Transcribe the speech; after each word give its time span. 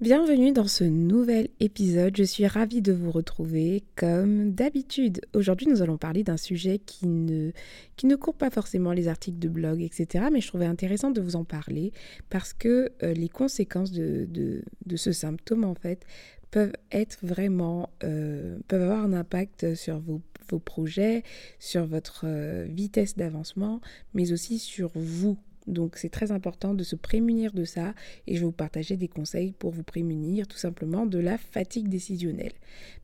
Bienvenue 0.00 0.52
dans 0.52 0.66
ce 0.66 0.82
nouvel 0.82 1.48
épisode, 1.60 2.16
je 2.16 2.22
suis 2.22 2.46
ravie 2.46 2.80
de 2.80 2.90
vous 2.90 3.10
retrouver 3.10 3.84
comme 3.96 4.50
d'habitude. 4.50 5.20
Aujourd'hui 5.34 5.66
nous 5.66 5.82
allons 5.82 5.98
parler 5.98 6.24
d'un 6.24 6.38
sujet 6.38 6.78
qui 6.78 7.06
ne, 7.06 7.50
qui 7.96 8.06
ne 8.06 8.16
court 8.16 8.34
pas 8.34 8.48
forcément 8.48 8.92
les 8.92 9.08
articles 9.08 9.38
de 9.38 9.50
blog, 9.50 9.82
etc. 9.82 10.24
Mais 10.32 10.40
je 10.40 10.48
trouvais 10.48 10.64
intéressant 10.64 11.10
de 11.10 11.20
vous 11.20 11.36
en 11.36 11.44
parler 11.44 11.92
parce 12.30 12.54
que 12.54 12.90
euh, 13.02 13.12
les 13.12 13.28
conséquences 13.28 13.92
de, 13.92 14.62
ce 14.96 15.12
symptôme 15.12 15.64
en 15.64 15.74
fait 15.74 16.06
peuvent 16.50 16.72
être 16.92 17.18
vraiment, 17.22 17.90
euh, 18.02 18.56
peuvent 18.68 18.80
avoir 18.80 19.04
un 19.04 19.12
impact 19.12 19.74
sur 19.74 19.98
vos, 19.98 20.22
vos 20.48 20.60
projets, 20.60 21.24
sur 21.58 21.84
votre 21.84 22.22
euh, 22.24 22.66
vitesse 22.70 23.18
d'avancement, 23.18 23.82
mais 24.14 24.32
aussi 24.32 24.58
sur 24.58 24.92
vous 24.94 25.36
donc 25.70 25.96
c'est 25.96 26.08
très 26.08 26.32
important 26.32 26.74
de 26.74 26.82
se 26.82 26.96
prémunir 26.96 27.52
de 27.52 27.64
ça 27.64 27.94
et 28.26 28.34
je 28.34 28.40
vais 28.40 28.46
vous 28.46 28.52
partager 28.52 28.96
des 28.96 29.08
conseils 29.08 29.52
pour 29.52 29.70
vous 29.70 29.82
prémunir 29.82 30.46
tout 30.46 30.58
simplement 30.58 31.06
de 31.06 31.18
la 31.18 31.38
fatigue 31.38 31.88
décisionnelle. 31.88 32.52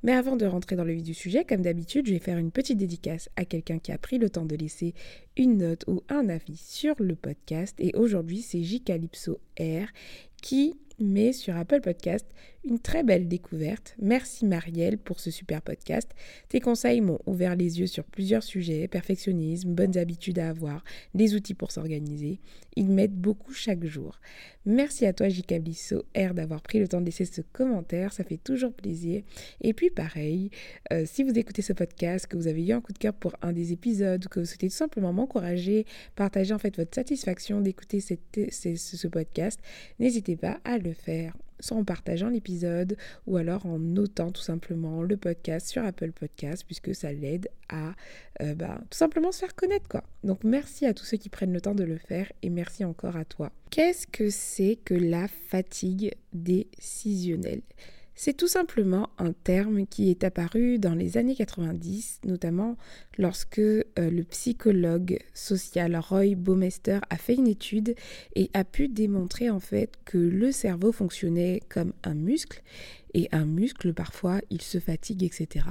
Mais 0.03 0.13
avant 0.13 0.37
de 0.37 0.47
rentrer 0.47 0.77
dans 0.77 0.85
le 0.85 0.93
vif 0.93 1.03
du 1.03 1.15
sujet, 1.15 1.45
comme 1.45 1.63
d'habitude, 1.63 2.07
je 2.07 2.13
vais 2.13 2.19
faire 2.19 2.39
une 2.39 2.51
petite 2.51 2.79
dédicace 2.79 3.29
à 3.37 3.45
quelqu'un 3.45 3.79
qui 3.79 3.93
a 3.93 3.99
pris 3.99 4.19
le 4.19 4.31
temps 4.31 4.47
de 4.47 4.57
laisser 4.57 4.95
une 5.37 5.59
note 5.59 5.85
ou 5.87 6.03
un 6.09 6.29
avis 6.29 6.57
sur 6.57 6.95
le 6.99 7.15
podcast 7.15 7.75
et 7.79 7.95
aujourd'hui 7.95 8.43
c'est 8.43 8.63
J 8.63 8.81
Calypso 8.81 9.39
R 9.59 9.87
qui 10.43 10.75
met 10.99 11.33
sur 11.33 11.57
Apple 11.57 11.81
Podcast 11.81 12.27
une 12.67 12.81
très 12.81 13.05
belle 13.05 13.29
découverte. 13.29 13.95
Merci 14.01 14.45
Marielle 14.45 14.99
pour 14.99 15.21
ce 15.21 15.31
super 15.31 15.63
podcast. 15.63 16.11
Tes 16.49 16.61
conseils 16.61 17.01
m'ont 17.01 17.21
ouvert 17.27 17.55
les 17.55 17.79
yeux 17.79 17.87
sur 17.87 18.05
plusieurs 18.05 18.43
sujets, 18.43 18.89
perfectionnisme, 18.89 19.73
bonnes 19.73 19.97
habitudes 19.97 20.41
à 20.41 20.51
avoir, 20.51 20.83
des 21.15 21.35
outils 21.35 21.55
pour 21.55 21.71
s'organiser. 21.71 22.41
Ils 22.75 22.91
m'aident 22.91 23.21
beaucoup 23.21 23.53
chaque 23.53 23.85
jour. 23.85 24.21
Merci 24.65 25.07
à 25.07 25.13
toi 25.13 25.29
J.K. 25.29 25.63
R 26.17 26.35
d'avoir 26.35 26.61
pris 26.61 26.81
le 26.81 26.89
temps 26.89 27.01
de 27.01 27.07
laisser 27.07 27.25
ce 27.25 27.41
commentaire, 27.41 28.13
ça 28.13 28.25
fait 28.25 28.37
toujours 28.37 28.73
plaisir. 28.73 29.23
Et 29.61 29.73
puis 29.73 29.91
pareil, 29.91 30.51
euh, 30.93 31.05
si 31.07 31.23
vous 31.23 31.39
écoutez 31.39 31.63
ce 31.63 31.73
podcast, 31.73 32.27
que 32.27 32.37
vous 32.37 32.49
avez 32.49 32.67
eu 32.67 32.73
un 32.73 32.81
coup 32.81 32.93
de 32.93 32.99
cœur 32.99 33.15
pour 33.15 33.35
un 33.43 33.53
des 33.53 33.73
épisodes, 33.73 34.27
que 34.27 34.41
vous 34.41 34.47
souhaitez 34.47 34.69
tout 34.69 34.75
simplement 34.75 35.13
m'encourager, 35.13 35.87
partager 36.17 36.53
en 36.53 36.59
fait 36.59 36.77
votre 36.77 36.95
satisfaction 36.95 37.61
d'écouter 37.61 38.01
ce 38.01 39.07
podcast, 39.07 39.61
n'hésitez 40.01 40.37
pas 40.37 40.59
à 40.65 40.79
le 40.79 40.93
faire 40.93 41.37
soit 41.61 41.77
en 41.77 41.85
partageant 41.85 42.29
l'épisode 42.29 42.97
ou 43.27 43.37
alors 43.37 43.67
en 43.67 43.79
notant 43.79 44.31
tout 44.31 44.43
simplement 44.43 45.03
le 45.03 45.17
podcast 45.17 45.69
sur 45.69 45.85
Apple 45.85 46.13
Podcast 46.13 46.65
puisque 46.67 46.95
ça 46.95 47.13
l'aide 47.13 47.49
à 47.69 47.95
euh, 48.43 48.55
bah, 48.55 48.81
tout 48.91 48.99
simplement 48.99 49.33
se 49.33 49.41
faire 49.41 49.55
connaître 49.55 49.89
quoi. 49.89 50.05
Donc 50.25 50.45
merci 50.45 50.87
à 50.87 50.95
tous 50.95 51.05
ceux 51.05 51.17
qui 51.17 51.29
prennent 51.29 51.53
le 51.53 51.61
temps 51.61 51.75
de 51.75 51.85
le 51.85 51.99
faire 51.99 52.31
et 52.43 52.51
merci 52.51 52.85
encore 52.85 53.17
à 53.17 53.25
toi. 53.25 53.51
Qu'est-ce 53.71 54.07
que 54.07 54.31
c'est 54.31 54.79
que 54.85 54.95
la 54.95 55.29
fatigue 55.29 56.15
décisionnelle? 56.33 57.63
C'est 58.17 58.35
tout 58.35 58.49
simplement 58.49 59.11
un 59.19 59.33
terme 59.33 59.87
qui 59.87 60.11
est 60.11 60.25
apparu 60.25 60.79
dans 60.79 60.95
les 60.95 61.19
années 61.19 61.37
90, 61.37 62.23
notamment 62.25 62.77
lorsque 63.19 63.59
euh, 63.59 63.85
le 63.97 64.25
psychologue 64.25 65.19
social 65.35 65.97
Roy 65.97 66.35
Baumeister 66.35 67.01
a 67.11 67.17
fait 67.19 67.35
une 67.35 67.47
étude 67.47 67.95
et 68.35 68.51
a 68.55 68.65
pu 68.65 68.89
démontrer 68.89 69.51
en 69.51 69.61
fait 69.61 69.93
que 70.07 70.17
le 70.17 70.51
cerveau 70.51 70.93
fonctionnait 70.93 71.61
comme 71.69 71.93
un 72.05 72.15
muscle 72.15 72.63
et 73.17 73.29
un 73.33 73.47
muscle, 73.47 73.95
parfois, 73.95 74.43
il 74.51 74.61
se 74.61 74.79
fatigue, 74.79 75.25
etc. 75.25 75.65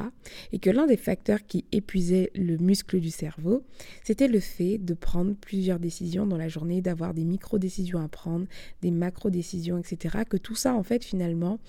Et 0.51 0.57
que 0.57 0.71
l'un 0.71 0.87
des 0.87 0.97
facteurs 0.97 1.45
qui 1.45 1.63
épuisait 1.71 2.31
le 2.33 2.57
muscle 2.57 2.99
du 2.99 3.11
cerveau, 3.11 3.63
c'était 4.03 4.27
le 4.27 4.39
fait 4.39 4.79
de 4.79 4.95
prendre 4.95 5.35
plusieurs 5.35 5.77
décisions 5.77 6.25
dans 6.25 6.37
la 6.37 6.47
journée, 6.47 6.81
d'avoir 6.81 7.13
des 7.13 7.23
micro-décisions 7.23 7.99
à 7.99 8.07
prendre, 8.07 8.47
des 8.81 8.89
macro-décisions, 8.89 9.77
etc. 9.77 10.23
Que 10.27 10.37
tout 10.37 10.55
ça, 10.55 10.73
en 10.73 10.81
fait, 10.81 11.05
finalement, 11.05 11.59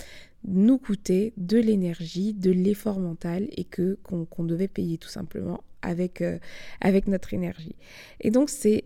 nous 0.44 0.78
coûtait 0.78 1.34
de 1.36 1.58
l'énergie, 1.58 2.32
de 2.32 2.50
l'effort 2.50 2.98
mental 2.98 3.46
et 3.54 3.64
que 3.64 3.98
qu'on 4.02 4.44
devait 4.44 4.68
payer 4.68 4.96
tout 4.96 5.08
simplement 5.08 5.62
avec, 5.82 6.22
euh, 6.22 6.38
avec 6.80 7.06
notre 7.06 7.34
énergie. 7.34 7.76
Et 8.20 8.30
donc 8.30 8.48
c'est 8.48 8.84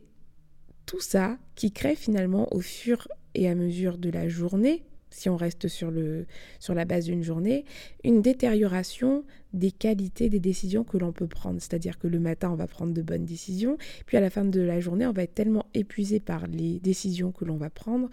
tout 0.87 1.01
ça 1.01 1.39
qui 1.55 1.71
crée 1.71 1.97
finalement 1.97 2.53
au 2.53 2.61
fur 2.61 3.07
et 3.35 3.49
à 3.49 3.55
mesure 3.55 3.99
de 3.99 4.09
la 4.09 4.29
journée, 4.29 4.83
si 5.11 5.29
on 5.29 5.37
reste 5.37 5.69
sur, 5.69 5.91
le, 5.91 6.27
sur 6.59 6.75
la 6.75 6.85
base 6.85 7.05
d'une 7.07 7.23
journée, 7.23 7.65
une 8.05 8.23
détérioration 8.23 9.25
des 9.53 9.73
qualités 9.73 10.29
des 10.29 10.41
décisions 10.41 10.85
que 10.85 10.97
l'on 10.97 11.13
peut 11.13 11.27
prendre. 11.27 11.61
C'est-à-dire 11.61 11.99
que 11.99 12.07
le 12.07 12.21
matin, 12.21 12.51
on 12.51 12.57
va 12.57 12.67
prendre 12.67 12.95
de 12.95 13.03
bonnes 13.03 13.25
décisions, 13.25 13.77
puis 14.07 14.17
à 14.17 14.21
la 14.21 14.31
fin 14.31 14.45
de 14.45 14.61
la 14.61 14.81
journée, 14.81 15.07
on 15.07 15.13
va 15.13 15.25
être 15.25 15.35
tellement 15.35 15.67
épuisé 15.75 16.21
par 16.21 16.47
les 16.47 16.79
décisions 16.79 17.33
que 17.33 17.45
l'on 17.45 17.57
va 17.57 17.71
prendre 17.71 18.09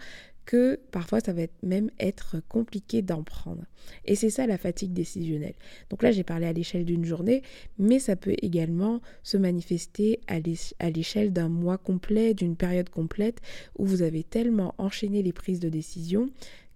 que 0.48 0.80
parfois 0.92 1.20
ça 1.20 1.34
va 1.34 1.42
même 1.62 1.90
être 2.00 2.36
compliqué 2.48 3.02
d'en 3.02 3.22
prendre. 3.22 3.66
Et 4.06 4.14
c'est 4.14 4.30
ça 4.30 4.46
la 4.46 4.56
fatigue 4.56 4.94
décisionnelle. 4.94 5.52
Donc 5.90 6.02
là 6.02 6.10
j'ai 6.10 6.22
parlé 6.22 6.46
à 6.46 6.54
l'échelle 6.54 6.86
d'une 6.86 7.04
journée, 7.04 7.42
mais 7.78 7.98
ça 7.98 8.16
peut 8.16 8.34
également 8.40 9.02
se 9.22 9.36
manifester 9.36 10.20
à 10.26 10.88
l'échelle 10.88 11.34
d'un 11.34 11.50
mois 11.50 11.76
complet, 11.76 12.32
d'une 12.32 12.56
période 12.56 12.88
complète, 12.88 13.42
où 13.78 13.84
vous 13.84 14.00
avez 14.00 14.24
tellement 14.24 14.74
enchaîné 14.78 15.22
les 15.22 15.34
prises 15.34 15.60
de 15.60 15.68
décision 15.68 16.30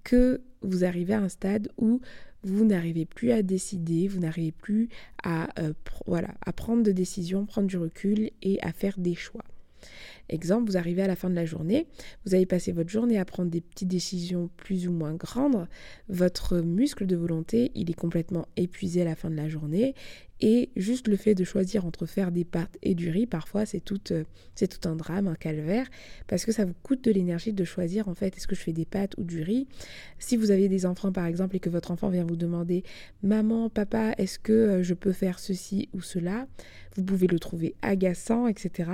que 0.04 0.40
vous 0.62 0.84
arrivez 0.84 1.14
à 1.14 1.20
un 1.20 1.28
stade 1.28 1.68
où 1.78 2.00
vous 2.44 2.64
n'arrivez 2.64 3.04
plus 3.04 3.30
à 3.30 3.42
décider, 3.42 4.08
vous 4.08 4.20
n'arrivez 4.20 4.52
plus 4.52 4.88
à, 5.22 5.48
euh, 5.60 5.72
prendre 6.56 6.82
de 6.82 6.92
décisions, 6.92 7.46
prendre 7.46 7.68
du 7.68 7.78
recul 7.78 8.30
et 8.42 8.60
à 8.62 8.72
faire 8.72 8.94
des 8.98 9.14
choix. 9.14 9.44
Exemple, 10.28 10.70
vous 10.70 10.76
arrivez 10.76 11.02
à 11.02 11.06
la 11.06 11.16
fin 11.16 11.30
de 11.30 11.34
la 11.34 11.44
journée, 11.44 11.86
vous 12.24 12.34
avez 12.34 12.46
passé 12.46 12.72
votre 12.72 12.90
journée 12.90 13.18
à 13.18 13.24
prendre 13.24 13.50
des 13.50 13.60
petites 13.60 13.88
décisions 13.88 14.50
plus 14.56 14.88
ou 14.88 14.92
moins 14.92 15.14
grandes, 15.14 15.66
votre 16.08 16.60
muscle 16.60 17.06
de 17.06 17.16
volonté, 17.16 17.70
il 17.74 17.90
est 17.90 17.94
complètement 17.94 18.46
épuisé 18.56 19.02
à 19.02 19.04
la 19.04 19.14
fin 19.14 19.30
de 19.30 19.36
la 19.36 19.48
journée 19.48 19.94
et 20.42 20.70
juste 20.74 21.06
le 21.06 21.16
fait 21.16 21.36
de 21.36 21.44
choisir 21.44 21.86
entre 21.86 22.04
faire 22.04 22.32
des 22.32 22.44
pâtes 22.44 22.76
et 22.82 22.94
du 22.94 23.10
riz, 23.10 23.26
parfois 23.26 23.64
c'est 23.64 23.80
tout, 23.80 24.00
euh, 24.10 24.24
c'est 24.56 24.66
tout 24.66 24.88
un 24.88 24.96
drame, 24.96 25.28
un 25.28 25.36
calvaire, 25.36 25.86
parce 26.26 26.44
que 26.44 26.50
ça 26.50 26.64
vous 26.64 26.74
coûte 26.82 27.04
de 27.04 27.12
l'énergie 27.12 27.52
de 27.52 27.64
choisir 27.64 28.08
en 28.08 28.14
fait 28.14 28.36
est-ce 28.36 28.48
que 28.48 28.56
je 28.56 28.60
fais 28.60 28.72
des 28.72 28.84
pâtes 28.84 29.14
ou 29.18 29.22
du 29.22 29.42
riz? 29.42 29.68
Si 30.18 30.36
vous 30.36 30.50
avez 30.50 30.68
des 30.68 30.84
enfants 30.84 31.12
par 31.12 31.26
exemple 31.26 31.54
et 31.54 31.60
que 31.60 31.70
votre 31.70 31.92
enfant 31.92 32.08
vient 32.08 32.24
vous 32.24 32.36
demander 32.36 32.82
maman, 33.22 33.70
papa, 33.70 34.14
est-ce 34.18 34.40
que 34.40 34.52
euh, 34.52 34.82
je 34.82 34.94
peux 34.94 35.12
faire 35.12 35.38
ceci 35.38 35.88
ou 35.92 36.00
cela, 36.00 36.48
vous 36.96 37.04
pouvez 37.04 37.28
le 37.28 37.38
trouver 37.38 37.76
agaçant, 37.80 38.48
etc. 38.48 38.90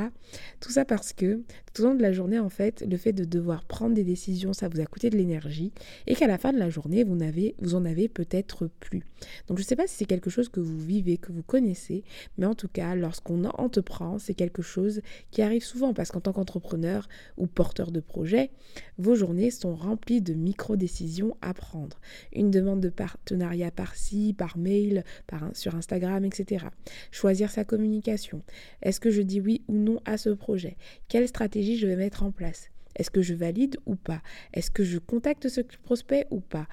Tout 0.60 0.70
ça 0.70 0.84
parce 0.84 1.14
que 1.14 1.27
tout 1.72 1.82
au 1.82 1.86
long 1.86 1.94
de 1.94 2.02
la 2.02 2.12
journée 2.12 2.38
en 2.38 2.48
fait, 2.48 2.84
le 2.88 2.96
fait 2.96 3.12
de 3.12 3.24
devoir 3.24 3.64
prendre 3.64 3.94
des 3.94 4.04
décisions, 4.04 4.52
ça 4.52 4.68
vous 4.68 4.80
a 4.80 4.86
coûté 4.86 5.10
de 5.10 5.16
l'énergie 5.16 5.72
et 6.06 6.14
qu'à 6.14 6.26
la 6.26 6.38
fin 6.38 6.52
de 6.52 6.58
la 6.58 6.70
journée, 6.70 7.04
vous, 7.04 7.16
n'avez, 7.16 7.54
vous 7.60 7.74
en 7.74 7.84
avez 7.84 8.08
peut-être 8.08 8.68
plus. 8.80 9.02
Donc 9.46 9.58
je 9.58 9.62
ne 9.62 9.66
sais 9.66 9.76
pas 9.76 9.86
si 9.86 9.96
c'est 9.96 10.04
quelque 10.04 10.30
chose 10.30 10.48
que 10.48 10.60
vous 10.60 10.78
vivez, 10.78 11.18
que 11.18 11.32
vous 11.32 11.42
connaissez, 11.42 12.04
mais 12.36 12.46
en 12.46 12.54
tout 12.54 12.68
cas, 12.68 12.94
lorsqu'on 12.94 13.44
entreprend, 13.44 14.18
c'est 14.18 14.34
quelque 14.34 14.62
chose 14.62 15.00
qui 15.30 15.42
arrive 15.42 15.64
souvent 15.64 15.94
parce 15.94 16.10
qu'en 16.10 16.20
tant 16.20 16.32
qu'entrepreneur 16.32 17.08
ou 17.36 17.46
porteur 17.46 17.90
de 17.90 18.00
projet, 18.00 18.50
vos 18.98 19.14
journées 19.14 19.50
sont 19.50 19.74
remplies 19.74 20.20
de 20.20 20.34
micro-décisions 20.34 21.36
à 21.40 21.54
prendre. 21.54 22.00
Une 22.32 22.50
demande 22.50 22.80
de 22.80 22.88
partenariat 22.88 23.70
par-ci, 23.70 24.34
par 24.36 24.58
mail, 24.58 25.04
sur 25.52 25.74
Instagram, 25.74 26.24
etc. 26.24 26.66
Choisir 27.10 27.50
sa 27.50 27.64
communication. 27.64 28.42
Est-ce 28.82 29.00
que 29.00 29.10
je 29.10 29.22
dis 29.22 29.40
oui 29.40 29.62
ou 29.68 29.74
non 29.74 30.00
à 30.04 30.18
ce 30.18 30.30
projet? 30.30 30.76
Quelle 31.08 31.28
stratégie 31.28 31.78
je 31.78 31.86
vais 31.86 31.96
mettre 31.96 32.22
en 32.22 32.30
place? 32.30 32.70
Est-ce 32.96 33.10
que 33.10 33.22
je 33.22 33.34
valide 33.34 33.78
ou 33.86 33.94
pas? 33.94 34.22
Est-ce 34.52 34.70
que 34.70 34.84
je 34.84 34.98
contacte 34.98 35.48
ce 35.48 35.60
prospect 35.82 36.26
ou 36.30 36.40
pas? 36.40 36.66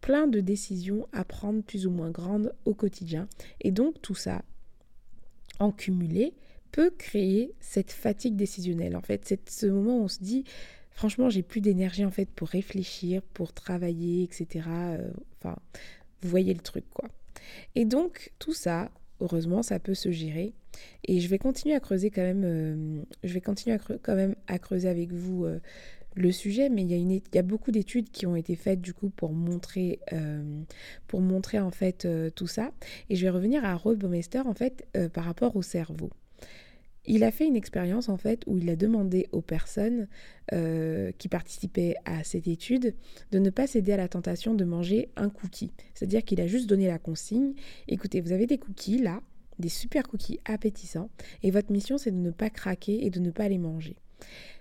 Plein 0.00 0.26
de 0.26 0.40
décisions 0.40 1.08
à 1.12 1.24
prendre 1.24 1.62
plus 1.62 1.86
ou 1.86 1.90
moins 1.90 2.10
grandes 2.10 2.52
au 2.64 2.74
quotidien. 2.74 3.28
Et 3.60 3.70
donc 3.70 4.00
tout 4.02 4.14
ça, 4.14 4.42
en 5.58 5.72
cumulé, 5.72 6.34
peut 6.72 6.90
créer 6.90 7.52
cette 7.60 7.92
fatigue 7.92 8.36
décisionnelle. 8.36 8.96
En 8.96 9.00
fait, 9.00 9.22
c'est 9.24 9.48
ce 9.48 9.66
moment 9.66 9.98
où 9.98 10.04
on 10.04 10.08
se 10.08 10.22
dit, 10.22 10.44
franchement, 10.90 11.30
j'ai 11.30 11.42
plus 11.42 11.60
d'énergie 11.60 12.04
en 12.04 12.10
fait 12.10 12.28
pour 12.28 12.48
réfléchir, 12.48 13.22
pour 13.34 13.52
travailler, 13.52 14.22
etc. 14.22 14.68
Euh, 14.68 15.10
enfin, 15.38 15.56
vous 16.22 16.28
voyez 16.28 16.54
le 16.54 16.60
truc 16.60 16.84
quoi. 16.92 17.08
Et 17.74 17.84
donc 17.84 18.32
tout 18.38 18.52
ça, 18.52 18.90
heureusement, 19.20 19.62
ça 19.62 19.78
peut 19.78 19.94
se 19.94 20.10
gérer. 20.10 20.54
Et 21.04 21.20
je 21.20 21.28
vais 21.28 21.38
continuer 21.38 21.74
à 21.74 21.80
creuser 21.80 22.10
quand 22.10 22.22
même. 22.22 22.44
Euh, 22.44 23.02
je 23.24 23.32
vais 23.34 23.40
continuer 23.40 23.76
à 23.76 23.78
quand 23.78 24.14
même 24.14 24.34
à 24.46 24.58
creuser 24.58 24.88
avec 24.88 25.12
vous. 25.12 25.44
Euh, 25.44 25.60
le 26.14 26.32
sujet, 26.32 26.68
mais 26.68 26.82
il 26.82 27.22
y 27.32 27.38
a, 27.38 27.42
beaucoup 27.42 27.70
d'études 27.70 28.10
qui 28.10 28.26
ont 28.26 28.34
été 28.34 28.56
faites 28.56 28.80
du 28.80 28.92
coup 28.92 29.08
pour 29.08 29.32
montrer, 29.32 30.00
montrer 31.12 31.60
en 31.60 31.70
fait 31.70 32.08
tout 32.34 32.48
ça. 32.48 32.72
Et 33.08 33.14
je 33.14 33.22
vais 33.22 33.30
revenir 33.30 33.64
à 33.64 33.76
Rod 33.76 33.98
Baumeister 33.98 34.40
en 34.40 34.54
fait 34.54 34.88
par 35.12 35.22
rapport 35.24 35.54
au 35.54 35.62
cerveau. 35.62 36.10
Il 37.10 37.24
a 37.24 37.30
fait 37.30 37.46
une 37.46 37.56
expérience 37.56 38.10
en 38.10 38.18
fait 38.18 38.42
où 38.46 38.58
il 38.58 38.68
a 38.68 38.76
demandé 38.76 39.28
aux 39.32 39.40
personnes 39.40 40.08
euh, 40.52 41.10
qui 41.16 41.28
participaient 41.28 41.94
à 42.04 42.22
cette 42.22 42.46
étude 42.46 42.94
de 43.32 43.38
ne 43.38 43.48
pas 43.48 43.66
céder 43.66 43.92
à 43.92 43.96
la 43.96 44.08
tentation 44.08 44.54
de 44.54 44.64
manger 44.64 45.08
un 45.16 45.30
cookie. 45.30 45.72
C'est-à-dire 45.94 46.22
qu'il 46.22 46.38
a 46.42 46.46
juste 46.46 46.68
donné 46.68 46.86
la 46.86 46.98
consigne, 46.98 47.54
écoutez, 47.88 48.20
vous 48.20 48.32
avez 48.32 48.46
des 48.46 48.58
cookies 48.58 48.98
là, 48.98 49.22
des 49.58 49.70
super 49.70 50.06
cookies 50.06 50.38
appétissants, 50.44 51.08
et 51.42 51.50
votre 51.50 51.72
mission 51.72 51.96
c'est 51.96 52.10
de 52.10 52.16
ne 52.16 52.30
pas 52.30 52.50
craquer 52.50 53.06
et 53.06 53.08
de 53.08 53.20
ne 53.20 53.30
pas 53.30 53.48
les 53.48 53.58
manger. 53.58 53.96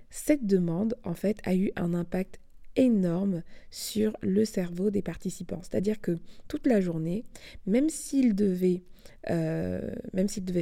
Cette 0.10 0.46
demande 0.46 0.96
en 1.04 1.16
fait 1.16 1.40
a 1.44 1.54
eu 1.54 1.72
un 1.76 1.94
impact 1.94 2.40
énorme 2.78 3.44
sur 3.72 4.16
le 4.22 4.46
cerveau 4.46 4.90
des 4.90 5.02
participants. 5.02 5.60
C'est-à-dire 5.62 6.00
que 6.00 6.18
toute 6.48 6.66
la 6.68 6.80
journée, 6.80 7.26
même 7.66 7.90
s'ils 7.90 8.36
devaient 8.36 8.84
euh, 9.30 9.92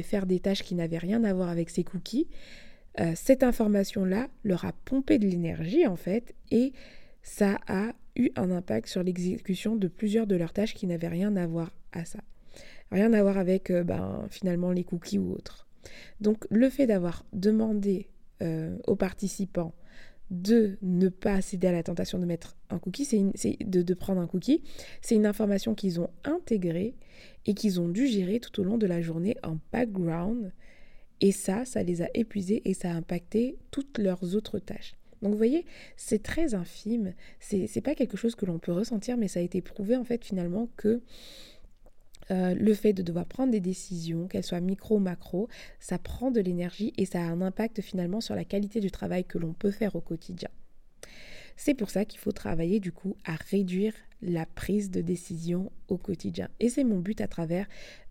faire 0.02 0.26
des 0.26 0.40
tâches 0.40 0.62
qui 0.62 0.74
n'avaient 0.74 0.98
rien 0.98 1.22
à 1.22 1.32
voir 1.32 1.50
avec 1.50 1.70
ces 1.70 1.84
cookies, 1.84 2.26
euh, 2.98 3.12
cette 3.14 3.42
information-là 3.42 4.28
leur 4.42 4.64
a 4.64 4.72
pompé 4.72 5.18
de 5.18 5.28
l'énergie 5.28 5.86
en 5.86 5.96
fait 5.96 6.34
et 6.50 6.72
ça 7.22 7.58
a 7.68 7.92
eu 8.16 8.30
un 8.36 8.50
impact 8.50 8.88
sur 8.88 9.02
l'exécution 9.02 9.76
de 9.76 9.86
plusieurs 9.86 10.26
de 10.26 10.34
leurs 10.34 10.54
tâches 10.54 10.74
qui 10.74 10.86
n'avaient 10.86 11.08
rien 11.08 11.36
à 11.36 11.46
voir 11.46 11.70
à 11.92 12.06
ça. 12.06 12.20
Rien 12.90 13.12
à 13.12 13.22
voir 13.22 13.36
avec 13.36 13.70
euh, 13.70 13.84
ben, 13.84 14.26
finalement 14.30 14.72
les 14.72 14.84
cookies 14.84 15.18
ou 15.18 15.32
autres. 15.32 15.66
Donc 16.20 16.46
le 16.50 16.70
fait 16.70 16.86
d'avoir 16.86 17.24
demandé 17.32 18.08
aux 18.86 18.96
participants 18.96 19.72
de 20.30 20.76
ne 20.82 21.08
pas 21.08 21.40
céder 21.40 21.68
à 21.68 21.72
la 21.72 21.82
tentation 21.82 22.18
de 22.18 22.24
mettre 22.24 22.56
un 22.70 22.78
cookie, 22.78 23.04
c'est 23.04 23.56
de, 23.64 23.82
de, 23.82 23.94
prendre 23.94 24.20
un 24.20 24.26
cookie. 24.26 24.62
C'est 25.00 25.14
une 25.14 25.26
information 25.26 25.74
qu'ils 25.74 26.00
ont 26.00 26.10
intégrée 26.24 26.94
et 27.46 27.54
qu'ils 27.54 27.80
ont 27.80 27.88
dû 27.88 28.06
gérer 28.06 28.40
tout 28.40 28.60
au 28.60 28.64
long 28.64 28.78
de 28.78 28.86
la 28.86 29.00
journée 29.00 29.36
en 29.42 29.58
background. 29.72 30.52
Et 31.20 31.32
ça, 31.32 31.64
ça 31.64 31.82
les 31.82 32.02
a 32.02 32.08
épuisés 32.14 32.62
et 32.64 32.74
ça 32.74 32.90
a 32.90 32.94
impacté 32.94 33.56
toutes 33.70 33.98
leurs 33.98 34.34
autres 34.34 34.58
tâches. 34.58 34.96
Donc 35.22 35.32
vous 35.32 35.38
voyez, 35.38 35.64
c'est 35.96 36.22
très 36.22 36.54
infime, 36.54 37.14
c'est 37.40 37.80
pas 37.80 37.94
quelque 37.94 38.18
chose 38.18 38.34
que 38.34 38.44
l'on 38.44 38.58
peut 38.58 38.72
ressentir, 38.72 39.16
mais 39.16 39.28
ça 39.28 39.40
a 39.40 39.42
été 39.42 39.62
prouvé 39.62 39.96
en 39.96 40.04
fait 40.04 40.24
finalement 40.24 40.68
que 40.76 41.00
euh, 42.30 42.54
le 42.54 42.74
fait 42.74 42.92
de 42.92 43.02
devoir 43.02 43.26
prendre 43.26 43.52
des 43.52 43.60
décisions, 43.60 44.26
qu'elles 44.26 44.44
soient 44.44 44.60
micro 44.60 44.96
ou 44.96 45.00
macro, 45.00 45.48
ça 45.80 45.98
prend 45.98 46.30
de 46.30 46.40
l'énergie 46.40 46.92
et 46.96 47.06
ça 47.06 47.20
a 47.20 47.24
un 47.24 47.40
impact 47.40 47.80
finalement 47.80 48.20
sur 48.20 48.34
la 48.34 48.44
qualité 48.44 48.80
du 48.80 48.90
travail 48.90 49.24
que 49.24 49.38
l'on 49.38 49.52
peut 49.52 49.70
faire 49.70 49.96
au 49.96 50.00
quotidien. 50.00 50.48
C'est 51.56 51.74
pour 51.74 51.90
ça 51.90 52.04
qu'il 52.04 52.20
faut 52.20 52.32
travailler 52.32 52.80
du 52.80 52.92
coup 52.92 53.16
à 53.24 53.34
réduire 53.34 53.94
la 54.22 54.46
prise 54.46 54.90
de 54.90 55.00
décision 55.00 55.70
au 55.88 55.96
quotidien. 55.96 56.48
Et 56.60 56.68
c'est 56.68 56.84
mon 56.84 56.98
but 56.98 57.20
à 57.20 57.28
travers 57.28 57.66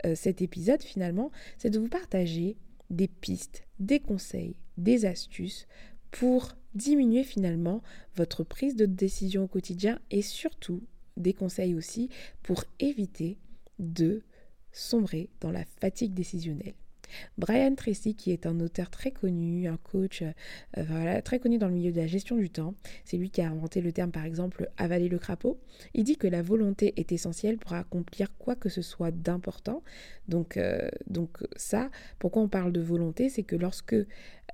euh, 0.06 0.16
cet 0.16 0.42
épisode 0.42 0.82
finalement, 0.82 1.32
c'est 1.58 1.70
de 1.70 1.80
vous 1.80 1.90
partager 1.90 2.58
des 2.90 3.08
pistes, 3.08 3.66
des 3.80 4.00
conseils, 4.00 4.56
des 4.78 5.06
astuces 5.06 5.68
pour 6.12 6.56
diminuer 6.74 7.24
finalement 7.24 7.82
votre 8.16 8.44
prise 8.44 8.76
de 8.76 8.86
décision 8.86 9.44
au 9.44 9.48
quotidien 9.48 10.00
et 10.12 10.22
surtout 10.22 10.84
des 11.18 11.34
conseils 11.34 11.76
aussi 11.76 12.10
pour 12.44 12.64
éviter 12.80 13.38
de 13.80 14.22
sombrer 14.72 15.30
dans 15.40 15.52
la 15.52 15.66
fatigue 15.66 16.14
décisionnelle. 16.14 16.76
Brian 17.38 17.76
Tracy, 17.76 18.16
qui 18.16 18.32
est 18.32 18.46
un 18.46 18.60
auteur 18.60 18.90
très 18.90 19.12
connu, 19.12 19.68
un 19.68 19.78
coach 19.78 20.24
euh, 20.78 21.22
très 21.22 21.40
connu 21.40 21.58
dans 21.58 21.68
le 21.68 21.74
milieu 21.74 21.92
de 21.92 21.98
la 21.98 22.08
gestion 22.08 22.36
du 22.36 22.50
temps, 22.50 22.74
c'est 23.04 23.18
lui 23.18 23.30
qui 23.30 23.42
a 23.42 23.50
inventé 23.50 23.82
le 23.82 23.92
terme 23.92 24.12
par 24.12 24.26
exemple 24.26 24.70
avaler 24.78 25.10
le 25.10 25.20
crapaud, 25.20 25.60
il 25.94 26.04
dit 26.04 26.18
que 26.18 26.28
la 26.28 26.42
volonté 26.42 26.94
est 26.98 27.12
essentielle 27.12 27.58
pour 27.58 27.74
accomplir 27.74 28.36
quoi 28.38 28.56
que 28.56 28.70
ce 28.70 28.82
soit 28.82 29.12
d'important. 29.12 29.84
Donc, 30.28 30.58
euh, 30.58 30.90
donc 31.08 31.44
ça, 31.56 31.90
pourquoi 32.20 32.42
on 32.42 32.48
parle 32.48 32.72
de 32.72 32.82
volonté, 32.82 33.30
c'est 33.30 33.44
que 33.44 33.56
lorsque 33.56 33.96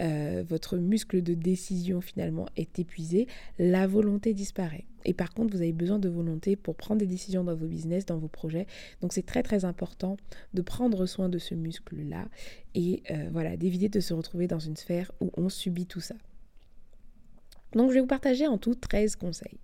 euh, 0.02 0.44
votre 0.48 0.78
muscle 0.78 1.22
de 1.22 1.34
décision 1.34 2.02
finalement 2.02 2.48
est 2.56 2.80
épuisé, 2.80 3.28
la 3.60 3.88
volonté 3.88 4.34
disparaît. 4.34 4.86
Et 5.06 5.14
par 5.14 5.34
contre, 5.34 5.56
vous 5.56 5.62
avez 5.62 5.72
besoin 5.72 6.00
de 6.00 6.10
volonté 6.10 6.56
pour 6.56 6.76
prendre 6.76 7.00
des 7.00 7.08
décisions 7.08 7.44
dans 7.44 7.56
vos 7.56 7.68
business, 7.68 8.06
dans 8.06 8.18
vos 8.18 8.28
projets. 8.28 8.68
Donc 9.02 9.14
c'est 9.14 9.26
très 9.26 9.44
très 9.44 9.66
important 9.66 10.18
de 10.54 10.62
prendre 10.62 11.06
soin 11.06 11.30
de 11.30 11.40
ce 11.40 11.56
muscle-là 11.56 12.28
et 12.76 13.04
euh, 13.12 13.30
voilà, 13.32 13.58
d'éviter 13.58 13.90
de 13.90 14.00
se 14.00 14.14
retrouver 14.14 14.48
dans 14.48 14.60
une 14.60 14.76
sphère 14.76 15.12
où 15.20 15.32
on 15.38 15.50
subit 15.50 15.86
tout 15.86 16.02
ça. 16.02 16.16
Donc 17.74 17.90
je 17.90 17.96
vais 17.96 18.02
vous 18.02 18.08
partager 18.08 18.48
en 18.48 18.58
tout 18.58 18.76
13 18.76 19.16
conseils. 19.16 19.60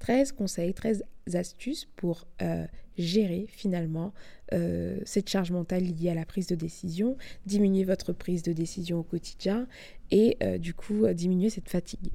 13 0.00 0.32
conseils, 0.32 0.74
13 0.74 1.04
astuces 1.34 1.88
pour 1.96 2.26
euh, 2.40 2.66
gérer 2.96 3.46
finalement 3.48 4.12
euh, 4.52 4.98
cette 5.04 5.28
charge 5.28 5.50
mentale 5.50 5.82
liée 5.82 6.10
à 6.10 6.14
la 6.14 6.24
prise 6.24 6.46
de 6.46 6.54
décision, 6.54 7.16
diminuer 7.46 7.84
votre 7.84 8.12
prise 8.12 8.42
de 8.42 8.52
décision 8.52 9.00
au 9.00 9.02
quotidien 9.02 9.66
et 10.10 10.38
du 10.58 10.72
coup 10.72 11.06
diminuer 11.12 11.50
cette 11.50 11.68
fatigue. 11.68 12.12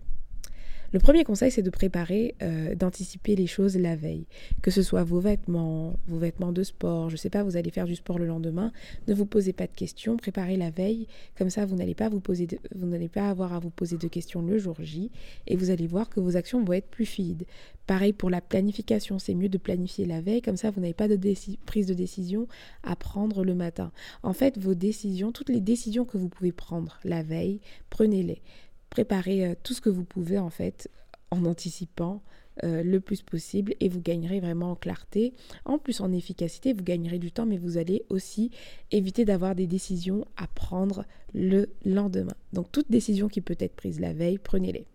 Le 0.93 0.99
premier 0.99 1.23
conseil, 1.23 1.49
c'est 1.49 1.63
de 1.63 1.71
préparer, 1.71 2.35
euh, 2.43 2.75
d'anticiper 2.75 3.35
les 3.35 3.47
choses 3.47 3.75
la 3.77 3.95
veille. 3.95 4.27
Que 4.61 4.69
ce 4.69 4.83
soit 4.83 5.03
vos 5.03 5.19
vêtements, 5.19 5.97
vos 6.07 6.19
vêtements 6.19 6.51
de 6.51 6.61
sport, 6.61 7.09
je 7.09 7.15
ne 7.15 7.17
sais 7.17 7.31
pas, 7.31 7.41
vous 7.41 7.57
allez 7.57 7.71
faire 7.71 7.87
du 7.87 7.95
sport 7.95 8.19
le 8.19 8.27
lendemain, 8.27 8.71
ne 9.07 9.15
vous 9.15 9.25
posez 9.25 9.53
pas 9.53 9.65
de 9.65 9.73
questions, 9.75 10.17
préparez 10.17 10.55
la 10.55 10.69
veille, 10.69 11.07
comme 11.35 11.49
ça 11.49 11.65
vous 11.65 11.75
n'allez 11.75 11.95
pas 11.95 12.09
vous 12.09 12.19
poser, 12.19 12.47
vous 12.75 12.85
n'allez 12.85 13.09
pas 13.09 13.27
avoir 13.27 13.53
à 13.53 13.59
vous 13.59 13.71
poser 13.71 13.97
de 13.97 14.07
questions 14.07 14.43
le 14.43 14.59
jour 14.59 14.75
J, 14.81 15.09
et 15.47 15.55
vous 15.55 15.71
allez 15.71 15.87
voir 15.87 16.11
que 16.11 16.19
vos 16.19 16.37
actions 16.37 16.63
vont 16.63 16.73
être 16.73 16.89
plus 16.89 17.07
fluides. 17.07 17.45
Pareil 17.87 18.13
pour 18.13 18.29
la 18.29 18.39
planification, 18.39 19.17
c'est 19.17 19.33
mieux 19.33 19.49
de 19.49 19.57
planifier 19.57 20.05
la 20.05 20.21
veille, 20.21 20.43
comme 20.43 20.57
ça 20.57 20.69
vous 20.69 20.79
n'avez 20.79 20.93
pas 20.93 21.07
de 21.07 21.17
prise 21.65 21.87
de 21.87 21.95
décision 21.95 22.47
à 22.83 22.95
prendre 22.95 23.43
le 23.43 23.55
matin. 23.55 23.91
En 24.21 24.33
fait, 24.33 24.59
vos 24.59 24.75
décisions, 24.75 25.31
toutes 25.31 25.49
les 25.49 25.59
décisions 25.59 26.05
que 26.05 26.19
vous 26.19 26.29
pouvez 26.29 26.51
prendre 26.51 26.99
la 27.03 27.23
veille, 27.23 27.61
prenez-les 27.89 28.43
préparez 28.93 29.43
euh, 29.43 29.55
tout 29.63 29.73
ce 29.73 29.81
que 29.81 29.89
vous 29.89 30.03
pouvez 30.03 30.37
en 30.37 30.51
fait 30.51 30.87
en 31.31 31.45
anticipant 31.45 32.21
euh, 32.63 32.83
le 32.83 32.99
plus 32.99 33.23
possible 33.23 33.73
et 33.79 33.89
vous 33.89 33.99
gagnerez 33.99 34.39
vraiment 34.39 34.73
en 34.73 34.75
clarté. 34.75 35.33
En 35.65 35.79
plus 35.79 35.99
en 35.99 36.11
efficacité, 36.11 36.73
vous 36.73 36.83
gagnerez 36.83 37.17
du 37.17 37.31
temps, 37.31 37.47
mais 37.47 37.57
vous 37.57 37.77
allez 37.77 38.05
aussi 38.09 38.51
éviter 38.91 39.25
d'avoir 39.25 39.55
des 39.55 39.65
décisions 39.65 40.27
à 40.37 40.45
prendre 40.45 41.05
le 41.33 41.69
lendemain. 41.83 42.35
Donc 42.53 42.71
toute 42.71 42.91
décision 42.91 43.29
qui 43.29 43.41
peut 43.41 43.57
être 43.57 43.75
prise 43.75 43.99
la 43.99 44.13
veille, 44.13 44.37
prenez-les. 44.37 44.85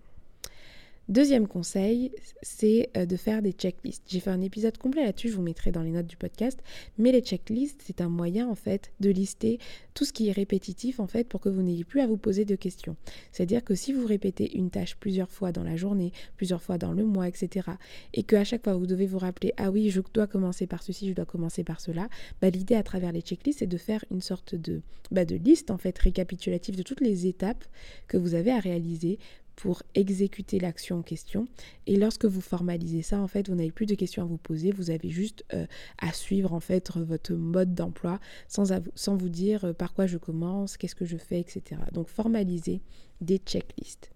Deuxième 1.08 1.48
conseil, 1.48 2.12
c'est 2.42 2.90
euh, 2.94 3.06
de 3.06 3.16
faire 3.16 3.40
des 3.40 3.52
checklists. 3.52 4.04
J'ai 4.08 4.20
fait 4.20 4.28
un 4.28 4.42
épisode 4.42 4.76
complet 4.76 5.04
là-dessus, 5.04 5.30
je 5.30 5.36
vous 5.36 5.42
mettrai 5.42 5.70
dans 5.72 5.80
les 5.80 5.90
notes 5.90 6.06
du 6.06 6.18
podcast. 6.18 6.62
Mais 6.98 7.12
les 7.12 7.22
checklists, 7.22 7.80
c'est 7.82 8.02
un 8.02 8.10
moyen 8.10 8.46
en 8.46 8.54
fait 8.54 8.92
de 9.00 9.08
lister 9.08 9.58
tout 9.94 10.04
ce 10.04 10.12
qui 10.12 10.28
est 10.28 10.32
répétitif 10.32 11.00
en 11.00 11.06
fait 11.06 11.24
pour 11.26 11.40
que 11.40 11.48
vous 11.48 11.62
n'ayez 11.62 11.84
plus 11.84 12.02
à 12.02 12.06
vous 12.06 12.18
poser 12.18 12.44
de 12.44 12.56
questions. 12.56 12.94
C'est-à-dire 13.32 13.64
que 13.64 13.74
si 13.74 13.94
vous 13.94 14.06
répétez 14.06 14.54
une 14.58 14.68
tâche 14.68 14.96
plusieurs 14.96 15.30
fois 15.30 15.50
dans 15.50 15.64
la 15.64 15.76
journée, 15.76 16.12
plusieurs 16.36 16.60
fois 16.60 16.76
dans 16.76 16.92
le 16.92 17.06
mois, 17.06 17.26
etc., 17.26 17.70
et 18.12 18.22
qu'à 18.22 18.44
chaque 18.44 18.64
fois 18.64 18.74
vous 18.74 18.86
devez 18.86 19.06
vous 19.06 19.18
rappeler 19.18 19.54
ah 19.56 19.70
oui 19.70 19.88
je 19.88 20.02
dois 20.12 20.26
commencer 20.26 20.66
par 20.66 20.82
ceci, 20.82 21.08
je 21.08 21.14
dois 21.14 21.24
commencer 21.24 21.64
par 21.64 21.80
cela, 21.80 22.10
bah, 22.42 22.50
l'idée 22.50 22.74
à 22.74 22.82
travers 22.82 23.12
les 23.12 23.22
checklists 23.22 23.60
c'est 23.60 23.66
de 23.66 23.78
faire 23.78 24.04
une 24.10 24.20
sorte 24.20 24.54
de, 24.54 24.82
bah, 25.10 25.24
de 25.24 25.36
liste 25.36 25.70
en 25.70 25.78
fait 25.78 25.98
récapitulative 25.98 26.76
de 26.76 26.82
toutes 26.82 27.00
les 27.00 27.26
étapes 27.26 27.64
que 28.08 28.18
vous 28.18 28.34
avez 28.34 28.50
à 28.50 28.60
réaliser 28.60 29.18
pour 29.58 29.82
exécuter 29.96 30.60
l'action 30.60 31.00
en 31.00 31.02
question. 31.02 31.48
Et 31.88 31.96
lorsque 31.96 32.26
vous 32.26 32.40
formalisez 32.40 33.02
ça, 33.02 33.18
en 33.18 33.26
fait, 33.26 33.48
vous 33.48 33.56
n'avez 33.56 33.72
plus 33.72 33.86
de 33.86 33.96
questions 33.96 34.22
à 34.22 34.24
vous 34.24 34.36
poser, 34.36 34.70
vous 34.70 34.90
avez 34.90 35.10
juste 35.10 35.44
euh, 35.52 35.66
à 36.00 36.12
suivre 36.12 36.52
en 36.52 36.60
fait 36.60 36.92
votre 36.96 37.32
mode 37.32 37.74
d'emploi 37.74 38.20
sans, 38.46 38.68
vous 39.16 39.28
dire 39.28 39.64
euh, 39.64 39.72
par 39.72 39.94
quoi 39.94 40.06
je 40.06 40.16
commence, 40.16 40.76
qu'est-ce 40.76 40.94
que 40.94 41.04
je 41.04 41.16
fais, 41.16 41.40
etc. 41.40 41.80
Donc 41.92 42.06
formaliser 42.06 42.82
des 43.20 43.38
checklists. 43.38 44.12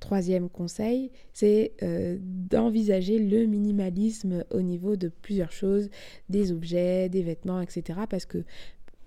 Troisième 0.00 0.50
conseil, 0.50 1.12
c'est 1.32 1.72
euh, 1.82 2.18
d'envisager 2.20 3.18
le 3.18 3.46
minimalisme 3.46 4.44
au 4.50 4.60
niveau 4.60 4.96
de 4.96 5.08
plusieurs 5.08 5.50
choses, 5.50 5.88
des 6.28 6.52
objets, 6.52 7.08
des 7.08 7.22
vêtements, 7.22 7.62
etc. 7.62 8.00
Parce 8.08 8.26
que 8.26 8.44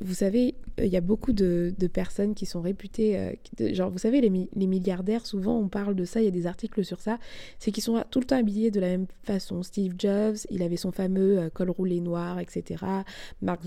vous 0.03 0.13
savez, 0.15 0.55
il 0.77 0.88
y 0.88 0.98
a 0.98 1.01
beaucoup 1.01 1.34
de, 1.34 1.74
personnes 1.93 2.34
qui 2.34 2.46
sont 2.46 2.62
réputées, 2.62 3.17
euh, 3.17 3.74
genre 3.74 3.89
vous 3.89 3.98
savez, 3.98 4.22
les, 4.22 4.29
milliardaires, 4.67 5.25
souvent 5.25 5.58
on 5.58 5.67
parle 5.67 5.96
de 5.96 6.05
ça, 6.05 6.22
il 6.22 6.25
y 6.25 6.27
a 6.27 6.31
des 6.31 6.48
articles 6.48 6.84
sur 6.84 7.00
ça, 7.00 7.20
c'est 7.60 7.72
qu'ils 7.72 7.84
sont 7.84 8.01
tout 8.10 8.20
le 8.20 8.25
temps 8.25 8.38
habillés 8.38 8.72
de 8.72 8.79
la 8.79 8.88
même 8.88 9.08
façon. 9.24 9.63
Steve 9.63 9.93
Jobs, 9.98 10.38
il 10.50 10.63
avait 10.63 10.77
son 10.77 10.91
fameux 10.91 11.39
euh, 11.39 11.50
col 11.50 11.70
roulé 11.70 12.00
noir, 12.01 12.39
etc. 12.39 12.84
Mark 13.41 13.62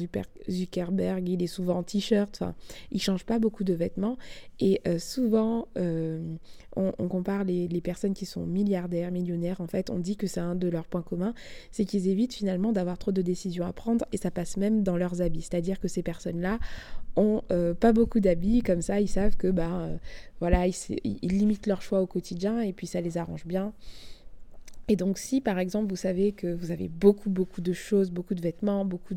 Zuckerberg, 0.50 1.28
il 1.28 1.42
est 1.42 1.46
souvent 1.46 1.78
en 1.78 1.82
t-shirt, 1.82 2.38
enfin, 2.40 2.54
il 2.90 3.00
change 3.00 3.24
pas 3.24 3.38
beaucoup 3.38 3.64
de 3.64 3.74
vêtements. 3.74 4.16
Et 4.60 4.80
euh, 4.86 4.98
souvent, 4.98 5.68
on, 6.76 7.08
compare 7.08 7.44
les, 7.44 7.68
les, 7.68 7.80
personnes 7.80 8.14
qui 8.14 8.26
sont 8.26 8.46
milliardaires, 8.46 9.12
millionnaires, 9.12 9.60
en 9.60 9.66
fait, 9.66 9.90
on 9.90 9.98
dit 9.98 10.16
que 10.16 10.26
c'est 10.26 10.40
un 10.40 10.54
de 10.54 10.68
leurs 10.68 10.86
points 10.86 11.02
communs, 11.02 11.34
c'est 11.70 11.84
qu'ils 11.84 12.08
évitent 12.08 12.34
finalement 12.34 12.72
d'avoir 12.72 12.98
trop 12.98 13.12
de 13.12 13.22
décisions 13.22 13.66
à 13.66 13.72
prendre 13.72 14.04
et 14.12 14.16
ça 14.16 14.30
passe 14.30 14.56
même 14.56 14.82
dans 14.82 14.96
leurs 14.96 15.20
habits. 15.20 15.42
C'est-à-dire 15.42 15.78
que 15.78 15.88
ces 15.88 16.02
personnes 16.02 16.23
personnes-là 16.24 16.58
ont 17.16 17.42
pas 17.80 17.92
beaucoup 17.92 18.18
d'habits, 18.18 18.62
comme 18.62 18.82
ça 18.82 19.00
ils 19.00 19.08
savent 19.08 19.36
que 19.36 19.46
ben 19.46 19.98
voilà, 20.40 20.66
ils, 20.66 20.74
ils, 21.04 21.38
limitent 21.38 21.68
leur 21.68 21.80
choix 21.80 22.00
au 22.00 22.06
quotidien 22.06 22.60
et 22.60 22.72
puis 22.72 22.86
ça 22.88 23.00
les 23.00 23.18
arrange 23.18 23.46
bien. 23.46 23.72
Et 24.88 24.96
donc 24.96 25.18
si 25.18 25.40
par 25.40 25.58
exemple 25.58 25.88
vous 25.88 25.96
savez 25.96 26.32
que 26.32 26.52
vous 26.52 26.70
avez 26.70 26.88
beaucoup 26.88 27.30
beaucoup 27.30 27.60
de 27.60 27.72
choses, 27.72 28.10
beaucoup 28.10 28.34
de 28.34 28.40
vêtements, 28.40 28.84
beaucoup 28.84 29.14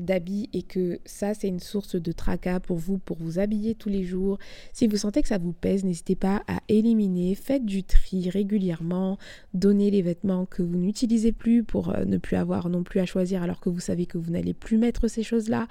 d'habits 0.00 0.48
et 0.52 0.62
que 0.62 0.98
ça 1.04 1.34
c'est 1.34 1.48
une 1.48 1.60
source 1.60 1.96
de 1.96 2.12
tracas 2.12 2.60
pour 2.60 2.76
vous 2.76 2.98
pour 2.98 3.18
vous 3.18 3.38
habiller 3.38 3.74
tous 3.74 3.88
les 3.88 4.04
jours, 4.04 4.38
si 4.72 4.86
vous 4.86 4.96
sentez 4.96 5.22
que 5.22 5.28
ça 5.28 5.38
vous 5.38 5.52
pèse, 5.52 5.84
n'hésitez 5.84 6.16
pas 6.16 6.42
à 6.48 6.60
éliminer, 6.68 7.34
faites 7.34 7.64
du 7.64 7.84
tri 7.84 8.30
régulièrement, 8.30 9.18
donnez 9.54 9.90
les 9.90 10.02
vêtements 10.02 10.46
que 10.46 10.62
vous 10.62 10.76
n'utilisez 10.76 11.32
plus 11.32 11.62
pour 11.62 11.90
euh, 11.90 12.04
ne 12.04 12.18
plus 12.18 12.36
avoir 12.36 12.68
non 12.68 12.82
plus 12.82 13.00
à 13.00 13.06
choisir 13.06 13.42
alors 13.42 13.60
que 13.60 13.68
vous 13.68 13.80
savez 13.80 14.06
que 14.06 14.18
vous 14.18 14.30
n'allez 14.30 14.54
plus 14.54 14.78
mettre 14.78 15.08
ces 15.08 15.22
choses-là. 15.22 15.68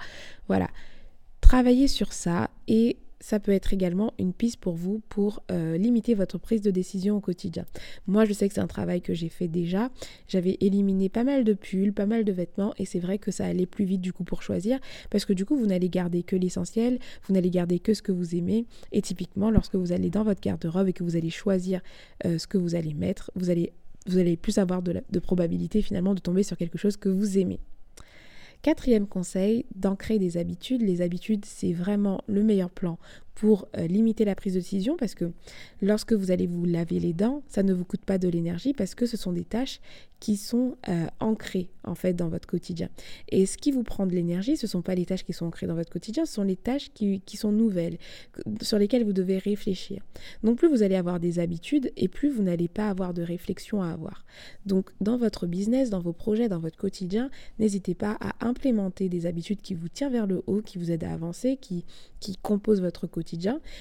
Voilà. 0.48 0.68
Travaillez 1.40 1.88
sur 1.88 2.12
ça 2.12 2.50
et 2.66 2.96
ça 3.20 3.40
peut 3.40 3.52
être 3.52 3.72
également 3.72 4.12
une 4.18 4.32
piste 4.32 4.58
pour 4.58 4.74
vous 4.74 5.00
pour 5.08 5.42
euh, 5.50 5.76
limiter 5.76 6.14
votre 6.14 6.38
prise 6.38 6.60
de 6.60 6.70
décision 6.70 7.16
au 7.16 7.20
quotidien. 7.20 7.64
Moi, 8.06 8.24
je 8.24 8.32
sais 8.32 8.48
que 8.48 8.54
c'est 8.54 8.60
un 8.60 8.66
travail 8.66 9.00
que 9.00 9.14
j'ai 9.14 9.28
fait 9.28 9.48
déjà. 9.48 9.90
J'avais 10.28 10.56
éliminé 10.60 11.08
pas 11.08 11.24
mal 11.24 11.44
de 11.44 11.54
pulls, 11.54 11.92
pas 11.92 12.06
mal 12.06 12.24
de 12.24 12.32
vêtements, 12.32 12.74
et 12.78 12.84
c'est 12.84 12.98
vrai 12.98 13.18
que 13.18 13.30
ça 13.30 13.46
allait 13.46 13.66
plus 13.66 13.84
vite 13.84 14.00
du 14.00 14.12
coup 14.12 14.24
pour 14.24 14.42
choisir, 14.42 14.78
parce 15.10 15.24
que 15.24 15.32
du 15.32 15.44
coup, 15.44 15.56
vous 15.56 15.66
n'allez 15.66 15.88
garder 15.88 16.22
que 16.22 16.36
l'essentiel, 16.36 16.98
vous 17.26 17.34
n'allez 17.34 17.50
garder 17.50 17.78
que 17.78 17.94
ce 17.94 18.02
que 18.02 18.12
vous 18.12 18.34
aimez, 18.34 18.66
et 18.92 19.02
typiquement, 19.02 19.50
lorsque 19.50 19.74
vous 19.74 19.92
allez 19.92 20.10
dans 20.10 20.24
votre 20.24 20.40
garde-robe 20.40 20.88
et 20.88 20.92
que 20.92 21.04
vous 21.04 21.16
allez 21.16 21.30
choisir 21.30 21.80
euh, 22.24 22.38
ce 22.38 22.46
que 22.46 22.58
vous 22.58 22.74
allez 22.74 22.94
mettre, 22.94 23.30
vous 23.34 23.50
allez, 23.50 23.72
plus 24.36 24.58
avoir 24.58 24.82
de 24.82 25.18
probabilité 25.18 25.82
finalement 25.82 26.14
de 26.14 26.20
tomber 26.20 26.42
sur 26.42 26.56
quelque 26.56 26.78
chose 26.78 26.96
que 26.96 27.08
vous 27.08 27.38
aimez. 27.38 27.58
Quatrième 28.62 29.06
conseil, 29.06 29.66
d'ancrer 29.74 30.18
des 30.18 30.36
habitudes. 30.36 30.82
Les 30.82 31.02
habitudes, 31.02 31.44
c'est 31.44 31.72
vraiment 31.72 32.20
le 32.26 32.42
meilleur 32.42 32.70
plan 32.70 32.98
pour 33.36 33.68
euh, 33.76 33.86
limiter 33.86 34.24
la 34.24 34.34
prise 34.34 34.54
de 34.54 34.60
décision 34.60 34.96
parce 34.96 35.14
que 35.14 35.30
lorsque 35.82 36.14
vous 36.14 36.30
allez 36.30 36.46
vous 36.46 36.64
laver 36.64 36.98
les 36.98 37.12
dents, 37.12 37.42
ça 37.48 37.62
ne 37.62 37.74
vous 37.74 37.84
coûte 37.84 38.00
pas 38.00 38.16
de 38.16 38.28
l'énergie 38.28 38.72
parce 38.72 38.94
que 38.94 39.04
ce 39.04 39.18
sont 39.18 39.32
des 39.32 39.44
tâches 39.44 39.80
qui 40.20 40.38
sont 40.38 40.76
euh, 40.88 41.06
ancrées 41.20 41.68
en 41.84 41.94
fait 41.94 42.14
dans 42.14 42.30
votre 42.30 42.48
quotidien. 42.48 42.88
Et 43.28 43.44
ce 43.44 43.58
qui 43.58 43.72
vous 43.72 43.82
prend 43.82 44.06
de 44.06 44.12
l'énergie, 44.12 44.56
ce 44.56 44.64
ne 44.64 44.70
sont 44.70 44.80
pas 44.80 44.94
les 44.94 45.04
tâches 45.04 45.24
qui 45.24 45.34
sont 45.34 45.44
ancrées 45.44 45.66
dans 45.66 45.74
votre 45.74 45.92
quotidien, 45.92 46.24
ce 46.24 46.32
sont 46.32 46.42
les 46.42 46.56
tâches 46.56 46.90
qui, 46.94 47.20
sont 47.36 47.52
nouvelles, 47.52 47.98
sur 48.62 48.78
lesquelles 48.78 49.04
vous 49.04 49.12
devez 49.12 49.36
réfléchir. 49.36 50.02
Donc 50.42 50.56
plus 50.56 50.68
vous 50.68 50.82
allez 50.82 50.96
avoir 50.96 51.20
des 51.20 51.38
habitudes 51.38 51.92
et 51.98 52.08
plus 52.08 52.30
vous 52.30 52.42
n'allez 52.42 52.68
pas 52.68 52.88
avoir 52.88 53.12
de 53.12 53.20
réflexion 53.20 53.82
à 53.82 53.90
avoir. 53.90 54.24
Donc 54.64 54.88
dans 55.02 55.18
votre 55.18 55.46
business, 55.46 55.90
dans 55.90 56.00
vos 56.00 56.14
projets, 56.14 56.48
dans 56.48 56.58
votre 56.58 56.78
quotidien, 56.78 57.30
n'hésitez 57.58 57.94
pas 57.94 58.16
à 58.20 58.46
implémenter 58.46 59.10
des 59.10 59.26
habitudes 59.26 59.60
qui 59.60 59.74
vous 59.74 59.88
tirent 59.88 60.10
vers 60.10 60.26
le 60.26 60.42
haut, 60.46 60.62
qui 60.62 60.78
vous 60.78 60.90
aident 60.90 61.04
à 61.04 61.12
avancer, 61.12 61.58
qui 61.58 61.84
composent 62.42 62.80
votre 62.80 63.06
quotidien 63.06 63.25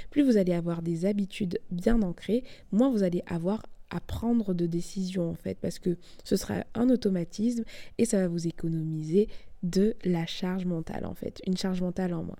plus 0.09 0.23
vous 0.23 0.37
allez 0.37 0.53
avoir 0.53 0.81
des 0.81 1.05
habitudes 1.05 1.59
bien 1.71 2.01
ancrées, 2.01 2.43
moins 2.71 2.89
vous 2.89 3.03
allez 3.03 3.23
avoir 3.27 3.63
à 3.89 3.99
prendre 3.99 4.53
de 4.53 4.65
décisions 4.65 5.29
en 5.29 5.35
fait, 5.35 5.57
parce 5.59 5.79
que 5.79 5.97
ce 6.23 6.35
sera 6.35 6.63
un 6.73 6.89
automatisme 6.89 7.63
et 7.97 8.05
ça 8.05 8.19
va 8.19 8.27
vous 8.27 8.47
économiser 8.47 9.29
de 9.63 9.95
la 10.03 10.25
charge 10.25 10.65
mentale 10.65 11.05
en 11.05 11.15
fait, 11.15 11.41
une 11.45 11.57
charge 11.57 11.81
mentale 11.81 12.13
en 12.13 12.23
moins. 12.23 12.37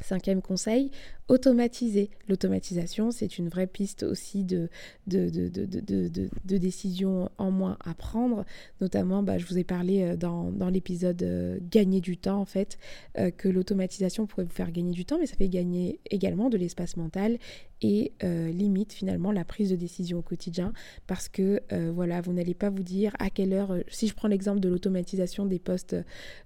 Cinquième 0.00 0.40
conseil, 0.40 0.90
automatiser. 1.28 2.10
L'automatisation, 2.28 3.10
c'est 3.10 3.38
une 3.38 3.48
vraie 3.48 3.66
piste 3.66 4.02
aussi 4.02 4.44
de, 4.44 4.68
de, 5.06 6.58
décisions 6.58 7.30
en 7.38 7.50
moins 7.50 7.76
à 7.84 7.94
prendre. 7.94 8.44
Notamment, 8.80 9.22
bah, 9.22 9.38
je 9.38 9.46
vous 9.46 9.58
ai 9.58 9.64
parlé 9.64 10.02
euh, 10.02 10.16
dans, 10.16 10.50
dans 10.50 10.68
l'épisode 10.68 11.22
euh, 11.22 11.58
Gagner 11.70 12.00
du 12.00 12.16
temps, 12.16 12.40
en 12.40 12.44
fait, 12.44 12.78
euh, 13.18 13.30
que 13.30 13.48
l'automatisation 13.48 14.26
pourrait 14.26 14.44
vous 14.44 14.50
faire 14.50 14.72
gagner 14.72 14.92
du 14.92 15.04
temps, 15.04 15.18
mais 15.18 15.26
ça 15.26 15.36
fait 15.36 15.48
gagner 15.48 16.00
également 16.10 16.48
de 16.48 16.56
l'espace 16.56 16.96
mental 16.96 17.38
et 17.82 18.12
limite 18.22 18.92
finalement 18.92 19.32
la 19.32 19.44
prise 19.44 19.70
de 19.70 19.76
décision 19.76 20.18
au 20.18 20.22
quotidien 20.22 20.72
parce 21.06 21.28
que 21.28 21.60
voilà 21.92 22.20
vous 22.20 22.32
n'allez 22.32 22.54
pas 22.54 22.70
vous 22.70 22.82
dire 22.82 23.14
à 23.18 23.30
quelle 23.30 23.52
heure 23.52 23.74
si 23.88 24.08
je 24.08 24.14
prends 24.14 24.28
l'exemple 24.28 24.60
de 24.60 24.68
l'automatisation 24.68 25.46
des 25.46 25.58
posts 25.58 25.96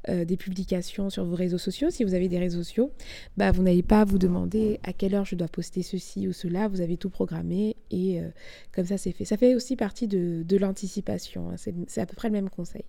des 0.08 0.36
publications 0.36 1.10
sur 1.10 1.24
vos 1.24 1.34
réseaux 1.34 1.58
sociaux 1.58 1.90
si 1.90 2.04
vous 2.04 2.14
avez 2.14 2.28
des 2.28 2.38
réseaux 2.38 2.62
sociaux 2.62 2.90
bah 3.36 3.50
vous 3.50 3.62
n'allez 3.62 3.82
pas 3.82 4.04
vous 4.04 4.18
demander 4.18 4.78
à 4.82 4.92
quelle 4.92 5.14
heure 5.14 5.24
je 5.24 5.34
dois 5.34 5.48
poster 5.48 5.82
ceci 5.82 6.28
ou 6.28 6.32
cela, 6.32 6.68
vous 6.68 6.80
avez 6.80 6.96
tout 6.96 7.10
programmé 7.10 7.76
et 7.90 8.20
euh, 8.20 8.28
comme 8.72 8.86
ça 8.86 8.98
c'est 8.98 9.12
fait. 9.12 9.24
Ça 9.24 9.36
fait 9.36 9.54
aussi 9.54 9.76
partie 9.76 10.08
de, 10.08 10.56
l'anticipation, 10.56 11.50
hein. 11.50 11.56
c'est 11.56 12.00
à 12.00 12.06
peu 12.06 12.14
près 12.14 12.28
le 12.28 12.32
même 12.32 12.50
conseil. 12.50 12.84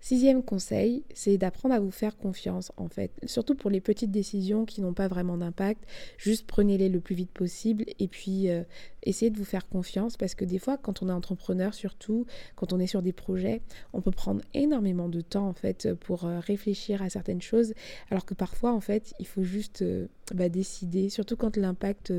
Sixième 0.00 0.42
conseil, 0.42 1.02
c'est 1.14 1.36
d'apprendre 1.36 1.74
à 1.74 1.80
vous 1.80 1.90
faire 1.90 2.16
confiance 2.16 2.70
en 2.76 2.88
fait. 2.88 3.10
Surtout 3.24 3.54
pour 3.54 3.70
les 3.70 3.80
petites 3.80 4.10
décisions 4.10 4.64
qui 4.64 4.80
n'ont 4.80 4.92
pas 4.92 5.08
vraiment 5.08 5.36
d'impact, 5.36 5.82
juste 6.16 6.46
prenez-les 6.46 6.88
le 6.88 7.00
plus 7.00 7.14
vite 7.14 7.30
possible 7.30 7.84
et 7.98 8.06
puis 8.06 8.48
euh, 8.48 8.62
essayez 9.02 9.30
de 9.30 9.36
vous 9.36 9.44
faire 9.44 9.68
confiance 9.68 10.16
parce 10.16 10.34
que 10.34 10.44
des 10.44 10.58
fois 10.58 10.76
quand 10.76 11.02
on 11.02 11.08
est 11.08 11.12
entrepreneur 11.12 11.74
surtout, 11.74 12.26
quand 12.54 12.72
on 12.72 12.78
est 12.78 12.86
sur 12.86 13.02
des 13.02 13.12
projets, 13.12 13.62
on 13.94 14.00
peut 14.00 14.12
prendre 14.12 14.42
énormément 14.54 15.08
de 15.08 15.22
temps 15.22 15.48
en 15.48 15.54
fait 15.54 15.92
pour 15.94 16.24
euh, 16.24 16.38
réfléchir 16.38 17.02
à 17.02 17.08
certaines 17.08 17.42
choses 17.42 17.74
alors 18.10 18.24
que 18.24 18.34
parfois 18.34 18.72
en 18.72 18.80
fait 18.80 19.12
il 19.18 19.26
faut 19.26 19.42
juste 19.42 19.82
euh, 19.82 20.06
bah, 20.34 20.48
décider, 20.48 21.08
surtout 21.08 21.36
quand 21.36 21.56
l'impact 21.56 22.12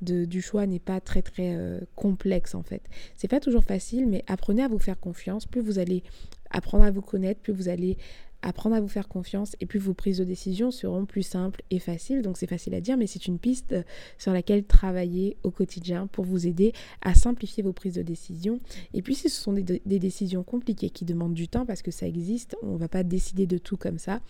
du 0.00 0.42
choix 0.42 0.66
n'est 0.66 0.78
pas 0.78 1.00
très 1.00 1.22
très 1.22 1.56
complexe 1.94 2.54
en 2.54 2.62
fait. 2.62 2.82
C'est 3.16 3.28
pas 3.28 3.40
toujours 3.40 3.64
facile 3.64 4.06
mais 4.06 4.24
apprenez 4.26 4.62
à 4.62 4.68
vous 4.68 4.78
faire 4.78 5.00
confiance, 5.00 5.46
plus 5.46 5.62
vous 5.62 5.78
allez 5.78 6.02
apprendre 6.50 6.84
à 6.84 6.90
vous 6.90 7.02
connaître, 7.02 7.40
plus 7.40 7.52
vous 7.52 7.68
allez 7.68 7.96
apprendre 8.42 8.76
à 8.76 8.80
vous 8.80 8.88
faire 8.88 9.08
confiance 9.08 9.56
et 9.60 9.66
plus 9.66 9.78
vos 9.78 9.94
prises 9.94 10.18
de 10.18 10.24
décision 10.24 10.70
seront 10.70 11.04
plus 11.06 11.22
simples 11.22 11.62
et 11.70 11.78
faciles. 11.78 12.22
Donc 12.22 12.38
c'est 12.38 12.46
facile 12.46 12.74
à 12.74 12.80
dire, 12.80 12.96
mais 12.96 13.06
c'est 13.06 13.26
une 13.26 13.38
piste 13.38 13.74
sur 14.18 14.32
laquelle 14.32 14.64
travailler 14.64 15.36
au 15.42 15.50
quotidien 15.50 16.06
pour 16.06 16.24
vous 16.24 16.46
aider 16.46 16.72
à 17.02 17.14
simplifier 17.14 17.62
vos 17.62 17.72
prises 17.72 17.94
de 17.94 18.02
décision. 18.02 18.60
Et 18.94 19.02
puis 19.02 19.14
si 19.14 19.28
ce 19.28 19.40
sont 19.40 19.52
des, 19.52 19.82
des 19.84 19.98
décisions 19.98 20.42
compliquées 20.42 20.90
qui 20.90 21.04
demandent 21.04 21.34
du 21.34 21.48
temps, 21.48 21.66
parce 21.66 21.82
que 21.82 21.90
ça 21.90 22.06
existe, 22.06 22.56
on 22.62 22.74
ne 22.74 22.78
va 22.78 22.88
pas 22.88 23.02
décider 23.02 23.46
de 23.46 23.58
tout 23.58 23.76
comme 23.76 23.98
ça, 23.98 24.20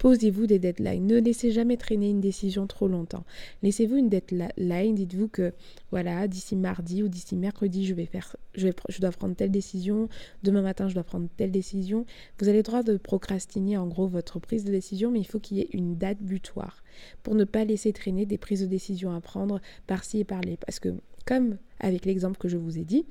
Posez-vous 0.00 0.46
des 0.46 0.58
deadlines. 0.58 1.06
Ne 1.06 1.18
laissez 1.18 1.50
jamais 1.50 1.76
traîner 1.76 2.08
une 2.08 2.22
décision 2.22 2.66
trop 2.66 2.88
longtemps. 2.88 3.22
Laissez-vous 3.62 3.96
une 3.96 4.08
deadline. 4.08 4.94
Dites-vous 4.94 5.28
que 5.28 5.52
voilà, 5.90 6.26
d'ici 6.26 6.56
mardi 6.56 7.02
ou 7.02 7.08
d'ici 7.08 7.36
mercredi, 7.36 7.84
je 7.84 7.92
vais 7.92 8.06
faire, 8.06 8.34
je, 8.54 8.68
vais, 8.68 8.74
je 8.88 8.98
dois 8.98 9.10
prendre 9.10 9.36
telle 9.36 9.50
décision. 9.50 10.08
Demain 10.42 10.62
matin, 10.62 10.88
je 10.88 10.94
dois 10.94 11.04
prendre 11.04 11.28
telle 11.36 11.50
décision. 11.50 12.06
Vous 12.38 12.48
avez 12.48 12.56
le 12.56 12.62
droit 12.62 12.82
de 12.82 12.96
procrastiner 12.96 13.76
en 13.76 13.86
gros 13.88 14.06
votre 14.06 14.38
prise 14.38 14.64
de 14.64 14.70
décision, 14.70 15.10
mais 15.10 15.20
il 15.20 15.26
faut 15.26 15.38
qu'il 15.38 15.58
y 15.58 15.60
ait 15.60 15.68
une 15.74 15.98
date 15.98 16.22
butoir 16.22 16.82
pour 17.22 17.34
ne 17.34 17.44
pas 17.44 17.66
laisser 17.66 17.92
traîner 17.92 18.24
des 18.24 18.38
prises 18.38 18.62
de 18.62 18.66
décision 18.66 19.14
à 19.14 19.20
prendre 19.20 19.60
par-ci 19.86 20.20
et 20.20 20.24
par-là. 20.24 20.52
Parce 20.64 20.80
que 20.80 20.94
comme 21.26 21.58
avec 21.78 22.06
l'exemple 22.06 22.38
que 22.38 22.48
je 22.48 22.56
vous 22.56 22.78
ai 22.78 22.84
dit, 22.84 23.04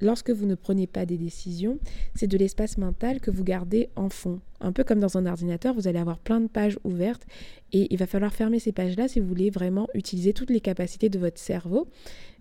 lorsque 0.00 0.30
vous 0.30 0.46
ne 0.46 0.54
prenez 0.54 0.86
pas 0.86 1.06
des 1.06 1.18
décisions, 1.18 1.80
c'est 2.14 2.28
de 2.28 2.38
l'espace 2.38 2.78
mental 2.78 3.18
que 3.18 3.32
vous 3.32 3.42
gardez 3.42 3.88
en 3.96 4.10
fond. 4.10 4.40
Un 4.60 4.72
peu 4.72 4.84
comme 4.84 5.00
dans 5.00 5.16
un 5.16 5.26
ordinateur, 5.26 5.74
vous 5.74 5.88
allez 5.88 5.98
avoir 5.98 6.18
plein 6.18 6.40
de 6.40 6.48
pages 6.48 6.78
ouvertes 6.84 7.26
et 7.72 7.86
il 7.90 7.98
va 7.98 8.06
falloir 8.06 8.32
fermer 8.32 8.58
ces 8.58 8.72
pages-là 8.72 9.08
si 9.08 9.20
vous 9.20 9.26
voulez 9.26 9.50
vraiment 9.50 9.88
utiliser 9.94 10.32
toutes 10.32 10.50
les 10.50 10.60
capacités 10.60 11.08
de 11.08 11.18
votre 11.18 11.38
cerveau 11.38 11.88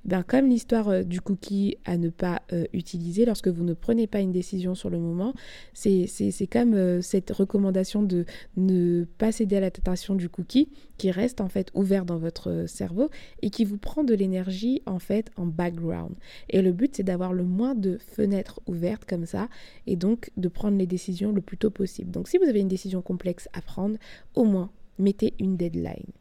ben, 0.06 0.24
comme 0.24 0.48
l'histoire 0.48 0.90
euh, 0.90 1.04
du 1.04 1.22
cookie 1.22 1.78
à 1.86 1.98
ne 1.98 2.10
pas 2.10 2.42
euh, 2.54 2.66
utiliser 2.74 3.26
lorsque 3.26 3.48
vous 3.48 3.64
ne 3.64 3.74
prenez 3.74 4.08
pas 4.08 4.20
une 4.20 4.32
décision 4.32 4.76
sur 4.76 4.90
le 4.90 5.00
moment, 5.00 5.34
c'est 5.74 6.08
comme 6.52 6.74
euh, 6.74 7.02
cette 7.02 7.32
recommandation 7.32 8.04
de 8.04 8.26
ne 8.56 9.06
pas 9.18 9.32
céder 9.32 9.58
à 9.58 9.60
la 9.60 9.72
tentation 9.72 10.16
du 10.16 10.30
cookie 10.30 10.70
qui 10.98 11.12
reste 11.12 11.42
en 11.42 11.48
fait 11.48 11.70
ouvert 11.74 12.06
dans 12.06 12.18
votre 12.18 12.66
cerveau 12.68 13.10
et 13.42 13.50
qui 13.50 13.66
vous 13.66 13.78
prend 13.78 14.04
de 14.04 14.14
l'énergie 14.14 14.82
en 14.86 15.00
fait 15.00 15.32
en 15.38 15.46
background. 15.46 16.16
Et 16.50 16.62
le 16.62 16.72
but 16.72 16.96
c'est 16.96 17.04
d'avoir 17.04 17.34
le 17.34 17.44
moins 17.44 17.76
de 17.76 17.98
fenêtres 17.98 18.62
ouvertes 18.68 19.06
comme 19.06 19.26
ça 19.26 19.50
et 19.88 19.96
donc 19.96 20.32
de 20.38 20.48
prendre 20.48 20.78
les 20.78 20.88
décisions 20.88 21.32
le 21.32 21.42
plus 21.42 21.58
tôt 21.58 21.72
possible. 21.72 22.09
Donc 22.10 22.28
si 22.28 22.38
vous 22.38 22.46
avez 22.46 22.60
une 22.60 22.68
décision 22.68 23.02
complexe 23.02 23.48
à 23.54 23.62
prendre, 23.62 23.98
au 24.36 24.46
moins 24.46 24.72
mettez 24.98 25.34
une 25.40 25.58
deadline. 25.58 26.12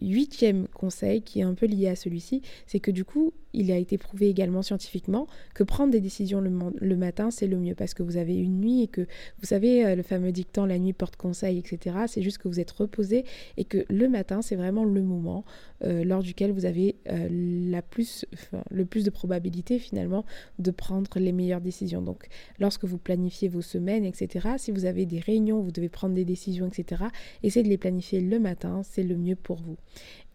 Huitième 0.00 0.68
conseil 0.68 1.22
qui 1.22 1.40
est 1.40 1.44
un 1.44 1.54
peu 1.54 1.66
lié 1.66 1.88
à 1.88 1.96
celui-ci, 1.96 2.42
c'est 2.66 2.80
que 2.80 2.90
du 2.90 3.04
coup, 3.04 3.32
il 3.54 3.72
a 3.72 3.76
été 3.76 3.96
prouvé 3.96 4.28
également 4.28 4.62
scientifiquement 4.62 5.26
que 5.54 5.64
prendre 5.64 5.90
des 5.90 6.00
décisions 6.00 6.40
le, 6.40 6.96
matin, 6.96 7.30
c'est 7.30 7.46
le 7.46 7.56
mieux 7.56 7.74
parce 7.74 7.94
que 7.94 8.02
vous 8.02 8.16
avez 8.16 8.36
une 8.36 8.60
nuit 8.60 8.82
et 8.82 8.88
que 8.88 9.02
vous 9.02 9.46
savez 9.46 9.84
euh, 9.84 9.94
le 9.94 10.02
fameux 10.02 10.32
dicton 10.32 10.66
la 10.66 10.78
nuit 10.78 10.92
porte 10.92 11.16
conseil, 11.16 11.58
etc. 11.58 11.96
C'est 12.06 12.22
juste 12.22 12.38
que 12.38 12.48
vous 12.48 12.60
êtes 12.60 12.70
reposé 12.70 13.24
et 13.56 13.64
que 13.64 13.84
le 13.88 14.08
matin, 14.08 14.42
c'est 14.42 14.56
vraiment 14.56 14.84
le 14.84 15.02
moment 15.02 15.44
euh, 15.84 16.04
lors 16.04 16.22
duquel 16.22 16.52
vous 16.52 16.66
avez 16.66 16.96
euh, 17.08 17.28
le 17.30 18.84
plus 18.84 19.04
de 19.04 19.10
probabilité 19.10 19.78
finalement 19.78 20.24
de 20.58 20.70
prendre 20.70 21.18
les 21.18 21.32
meilleures 21.32 21.60
décisions. 21.60 22.02
Donc, 22.02 22.28
lorsque 22.58 22.84
vous 22.84 22.98
planifiez 22.98 23.48
vos 23.48 23.62
semaines, 23.62 24.04
etc., 24.04 24.50
si 24.58 24.70
vous 24.70 24.84
avez 24.84 25.06
des 25.06 25.20
réunions, 25.20 25.60
vous 25.60 25.72
devez 25.72 25.88
prendre 25.88 26.14
des 26.14 26.24
décisions, 26.24 26.66
etc., 26.66 27.04
essayez 27.42 27.64
de 27.64 27.68
les 27.68 27.78
planifier 27.78 28.20
le 28.20 28.38
matin, 28.38 28.82
c'est 28.84 29.02
le 29.02 29.16
mieux 29.16 29.36
pour 29.36 29.56
vous. 29.56 29.77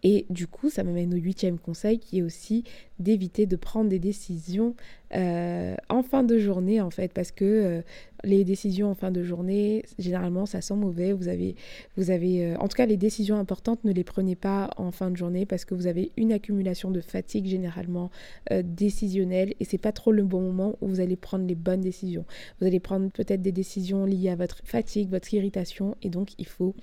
Et 0.06 0.26
du 0.30 0.48
coup, 0.48 0.70
ça 0.70 0.84
m'amène 0.84 1.14
au 1.14 1.18
huitième 1.18 1.58
conseil 1.58 1.98
qui 1.98 2.20
est 2.20 2.22
aussi 2.22 2.66
d'éviter 3.00 3.46
de 3.46 3.56
prendre 3.56 3.90
des 3.90 4.00
décisions 4.00 4.76
euh, 5.16 5.76
en 5.88 6.04
fin 6.04 6.24
de 6.24 6.38
journée 6.38 6.82
en 6.82 6.90
fait 6.90 7.14
parce 7.14 7.32
que 7.32 7.82
les 8.24 8.46
décisions 8.46 8.90
en 8.90 8.96
fin 8.96 9.12
de 9.12 9.24
journée, 9.24 9.84
généralement, 10.00 10.46
ça 10.46 10.62
sent 10.62 10.76
mauvais. 10.76 11.12
Vous 11.14 11.28
avez, 11.28 11.56
vous 11.98 12.10
avez, 12.10 12.46
euh, 12.46 12.58
en 12.58 12.68
tout 12.68 12.76
cas, 12.76 12.86
les 12.86 12.98
décisions 12.98 13.38
importantes, 13.38 13.84
ne 13.84 13.92
les 13.92 14.04
prenez 14.04 14.36
pas 14.36 14.70
en 14.78 14.92
fin 14.92 15.12
de 15.12 15.18
journée 15.18 15.46
parce 15.46 15.66
que 15.66 15.76
vous 15.76 15.88
avez 15.88 16.12
une 16.18 16.32
accumulation 16.32 16.90
de 16.92 17.02
fatigue 17.02 17.46
généralement 17.46 18.12
euh, 18.52 18.64
décisionnelle 18.64 19.54
et 19.60 19.66
c'est 19.66 19.78
pas 19.78 19.92
trop 19.92 20.12
le 20.12 20.24
bon 20.24 20.42
moment 20.42 20.78
où 20.82 20.88
vous 20.88 21.00
allez 21.00 21.18
prendre 21.18 21.46
les 21.46 21.56
bonnes 21.56 21.82
décisions. 21.82 22.26
Vous 22.60 22.68
allez 22.68 22.80
prendre 22.80 23.12
peut-être 23.12 23.42
des 23.42 23.52
décisions 23.52 24.06
liées 24.06 24.30
à 24.30 24.36
votre 24.36 24.62
fatigue, 24.64 25.10
votre 25.10 25.34
irritation 25.34 25.96
et 26.02 26.10
donc 26.10 26.30
il 26.38 26.48
faut 26.48 26.76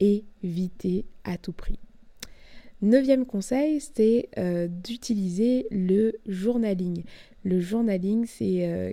éviter 0.00 1.04
à 1.24 1.38
tout 1.38 1.52
prix. 1.52 1.78
Neuvième 2.82 3.26
conseil, 3.26 3.80
c'est 3.80 4.28
euh, 4.38 4.66
d'utiliser 4.68 5.68
le 5.70 6.14
journaling. 6.26 7.04
Le 7.44 7.60
journaling, 7.60 8.24
c'est 8.26 8.66
euh, 8.66 8.92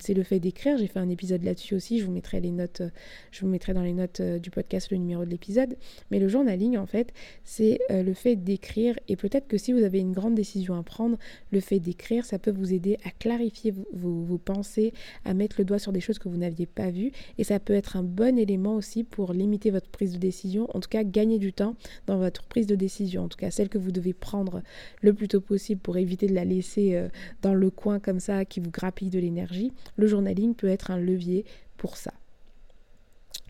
c'est 0.00 0.14
le 0.14 0.22
fait 0.22 0.40
d'écrire. 0.40 0.78
J'ai 0.78 0.86
fait 0.86 0.98
un 0.98 1.08
épisode 1.08 1.42
là-dessus 1.42 1.74
aussi. 1.74 1.98
Je 1.98 2.04
vous 2.04 2.12
mettrai 2.12 2.40
les 2.40 2.50
notes, 2.50 2.80
euh, 2.80 2.88
je 3.30 3.42
vous 3.42 3.48
mettrai 3.48 3.74
dans 3.74 3.82
les 3.82 3.92
notes 3.92 4.20
euh, 4.20 4.38
du 4.38 4.50
podcast 4.50 4.90
le 4.90 4.96
numéro 4.96 5.24
de 5.24 5.30
l'épisode. 5.30 5.76
Mais 6.10 6.18
le 6.18 6.28
journaling, 6.28 6.76
en 6.76 6.86
fait, 6.86 7.12
c'est 7.44 7.78
le 7.90 8.14
fait 8.14 8.36
d'écrire. 8.36 8.98
Et 9.08 9.16
peut-être 9.16 9.46
que 9.46 9.58
si 9.58 9.72
vous 9.72 9.82
avez 9.82 9.98
une 9.98 10.12
grande 10.12 10.34
décision 10.34 10.74
à 10.74 10.82
prendre, 10.82 11.18
le 11.50 11.60
fait 11.60 11.80
d'écrire, 11.80 12.24
ça 12.24 12.38
peut 12.38 12.50
vous 12.50 12.72
aider 12.72 12.98
à 13.04 13.10
clarifier 13.10 13.72
vos, 13.92 14.22
vos, 14.22 14.38
pensées, 14.38 14.92
à 15.24 15.34
mettre 15.34 15.56
le 15.58 15.64
doigt 15.64 15.78
sur 15.78 15.92
des 15.92 16.00
choses 16.00 16.18
que 16.18 16.28
vous 16.28 16.36
n'aviez 16.36 16.66
pas 16.66 16.90
vues. 16.90 17.12
Et 17.38 17.44
ça 17.44 17.60
peut 17.60 17.74
être 17.74 17.96
un 17.96 18.02
bon 18.02 18.38
élément 18.38 18.76
aussi 18.76 19.04
pour 19.04 19.32
limiter 19.32 19.70
votre 19.70 19.88
prise 19.88 20.12
de 20.12 20.18
décision. 20.18 20.68
En 20.74 20.80
tout 20.80 20.88
cas, 20.88 21.04
gagner 21.04 21.38
du 21.38 21.52
temps 21.52 21.76
dans 22.06 22.18
votre 22.18 22.44
prise 22.44 22.66
de 22.66 22.74
décision. 22.74 23.24
En 23.24 23.28
tout 23.28 23.38
cas, 23.38 23.50
celle 23.50 23.68
que 23.68 23.78
vous 23.78 23.92
devez 23.92 24.12
prendre 24.12 24.62
le 25.02 25.12
plus 25.12 25.28
tôt 25.28 25.40
possible 25.40 25.80
pour 25.80 25.96
éviter 25.96 26.26
de 26.26 26.34
la 26.34 26.44
laisser 26.44 27.08
dans 27.42 27.51
le 27.54 27.70
coin 27.70 27.98
comme 28.00 28.20
ça 28.20 28.44
qui 28.44 28.60
vous 28.60 28.70
grappille 28.70 29.10
de 29.10 29.18
l'énergie, 29.18 29.72
le 29.96 30.06
journaling 30.06 30.54
peut 30.54 30.68
être 30.68 30.90
un 30.90 30.98
levier 30.98 31.44
pour 31.76 31.96
ça. 31.96 32.12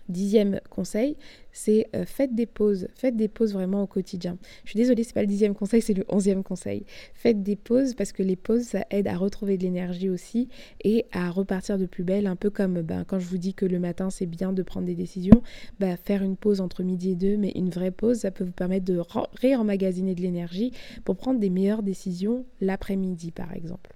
Dixième 0.09 0.61
conseil, 0.69 1.17
c'est 1.53 1.89
euh, 1.95 2.05
faites 2.05 2.35
des 2.35 2.47
pauses. 2.47 2.89
Faites 2.95 3.17
des 3.17 3.29
pauses 3.29 3.53
vraiment 3.53 3.83
au 3.83 3.87
quotidien. 3.87 4.37
Je 4.65 4.71
suis 4.71 4.77
désolée, 4.77 5.05
c'est 5.05 5.15
pas 5.15 5.23
le 5.23 5.27
dixième 5.27 5.55
conseil, 5.55 5.81
c'est 5.81 5.95
le 5.95 6.05
onzième 6.09 6.43
conseil. 6.43 6.85
Faites 7.15 7.43
des 7.43 7.57
pauses 7.57 7.95
parce 7.95 8.13
que 8.13 8.23
les 8.23 8.37
pauses, 8.37 8.63
ça 8.63 8.85
aide 8.91 9.07
à 9.07 9.17
retrouver 9.17 9.57
de 9.59 9.63
l'énergie 9.63 10.11
aussi 10.11 10.49
et 10.83 11.07
à 11.13 11.31
repartir 11.31 11.79
de 11.79 11.87
plus 11.87 12.05
belle. 12.05 12.27
Un 12.27 12.37
peu 12.37 12.51
comme 12.51 12.83
ben, 12.83 13.05
quand 13.05 13.19
je 13.19 13.27
vous 13.27 13.39
dis 13.39 13.55
que 13.55 13.67
le 13.67 13.79
matin, 13.79 14.11
c'est 14.11 14.27
bien 14.27 14.53
de 14.53 14.63
prendre 14.63 14.87
des 14.87 14.95
décisions, 14.95 15.43
ben, 15.79 15.97
faire 15.97 16.23
une 16.23 16.37
pause 16.37 16.61
entre 16.61 16.83
midi 16.83 17.11
et 17.11 17.17
deux, 17.17 17.37
mais 17.37 17.53
une 17.55 17.71
vraie 17.71 17.91
pause, 17.91 18.19
ça 18.19 18.31
peut 18.31 18.45
vous 18.45 18.53
permettre 18.53 18.85
de 18.85 19.01
réemmagasiner 19.41 20.15
de 20.15 20.21
l'énergie 20.21 20.73
pour 21.05 21.17
prendre 21.17 21.39
des 21.39 21.51
meilleures 21.51 21.83
décisions 21.83 22.45
l'après-midi, 22.61 23.31
par 23.31 23.53
exemple. 23.53 23.91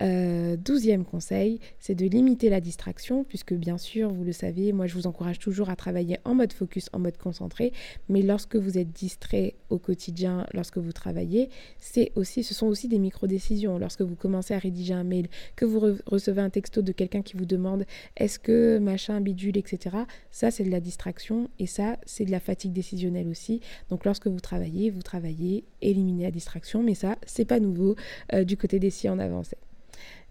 Euh, 0.00 0.56
douzième 0.56 1.04
conseil, 1.04 1.60
c'est 1.78 1.94
de 1.94 2.06
limiter 2.06 2.50
la 2.50 2.60
distraction, 2.60 3.24
puisque 3.24 3.54
bien 3.54 3.78
sûr, 3.78 4.12
vous 4.12 4.24
le 4.24 4.32
savez, 4.32 4.72
moi 4.72 4.86
je 4.86 4.94
vous 4.94 5.06
encourage 5.06 5.38
toujours 5.38 5.70
à 5.70 5.76
travailler 5.76 6.18
en 6.24 6.34
mode 6.34 6.52
focus, 6.52 6.88
en 6.92 6.98
mode 6.98 7.16
concentré, 7.16 7.72
mais 8.08 8.22
lorsque 8.22 8.56
vous 8.56 8.78
êtes 8.78 8.92
distrait 8.92 9.54
au 9.70 9.78
quotidien, 9.78 10.46
lorsque 10.52 10.78
vous 10.78 10.92
travaillez, 10.92 11.50
c'est 11.78 12.12
aussi, 12.14 12.42
ce 12.42 12.54
sont 12.54 12.66
aussi 12.66 12.88
des 12.88 12.98
micro-décisions. 12.98 13.78
Lorsque 13.78 14.02
vous 14.02 14.16
commencez 14.16 14.54
à 14.54 14.58
rédiger 14.58 14.94
un 14.94 15.04
mail, 15.04 15.28
que 15.56 15.64
vous 15.64 15.80
recevez 16.06 16.40
un 16.40 16.50
texto 16.50 16.82
de 16.82 16.92
quelqu'un 16.92 17.22
qui 17.22 17.36
vous 17.36 17.46
demande 17.46 17.84
est-ce 18.16 18.38
que 18.38 18.78
machin, 18.78 19.20
bidule, 19.20 19.56
etc., 19.58 19.96
ça 20.30 20.50
c'est 20.50 20.64
de 20.64 20.70
la 20.70 20.80
distraction 20.80 21.50
et 21.58 21.66
ça 21.66 21.98
c'est 22.06 22.24
de 22.24 22.30
la 22.30 22.40
fatigue 22.40 22.72
décisionnelle 22.72 23.28
aussi. 23.28 23.60
Donc 23.90 24.04
lorsque 24.04 24.26
vous 24.26 24.40
travaillez, 24.40 24.90
vous 24.90 25.02
travaillez, 25.02 25.64
éliminez 25.82 26.24
la 26.24 26.30
distraction, 26.30 26.82
mais 26.82 26.94
ça 26.94 27.16
c'est 27.26 27.44
pas 27.44 27.60
nouveau 27.60 27.96
euh, 28.32 28.44
du 28.44 28.56
côté 28.56 28.78
des 28.78 28.90
si 28.90 29.08
en 29.08 29.18
avancée. 29.18 29.56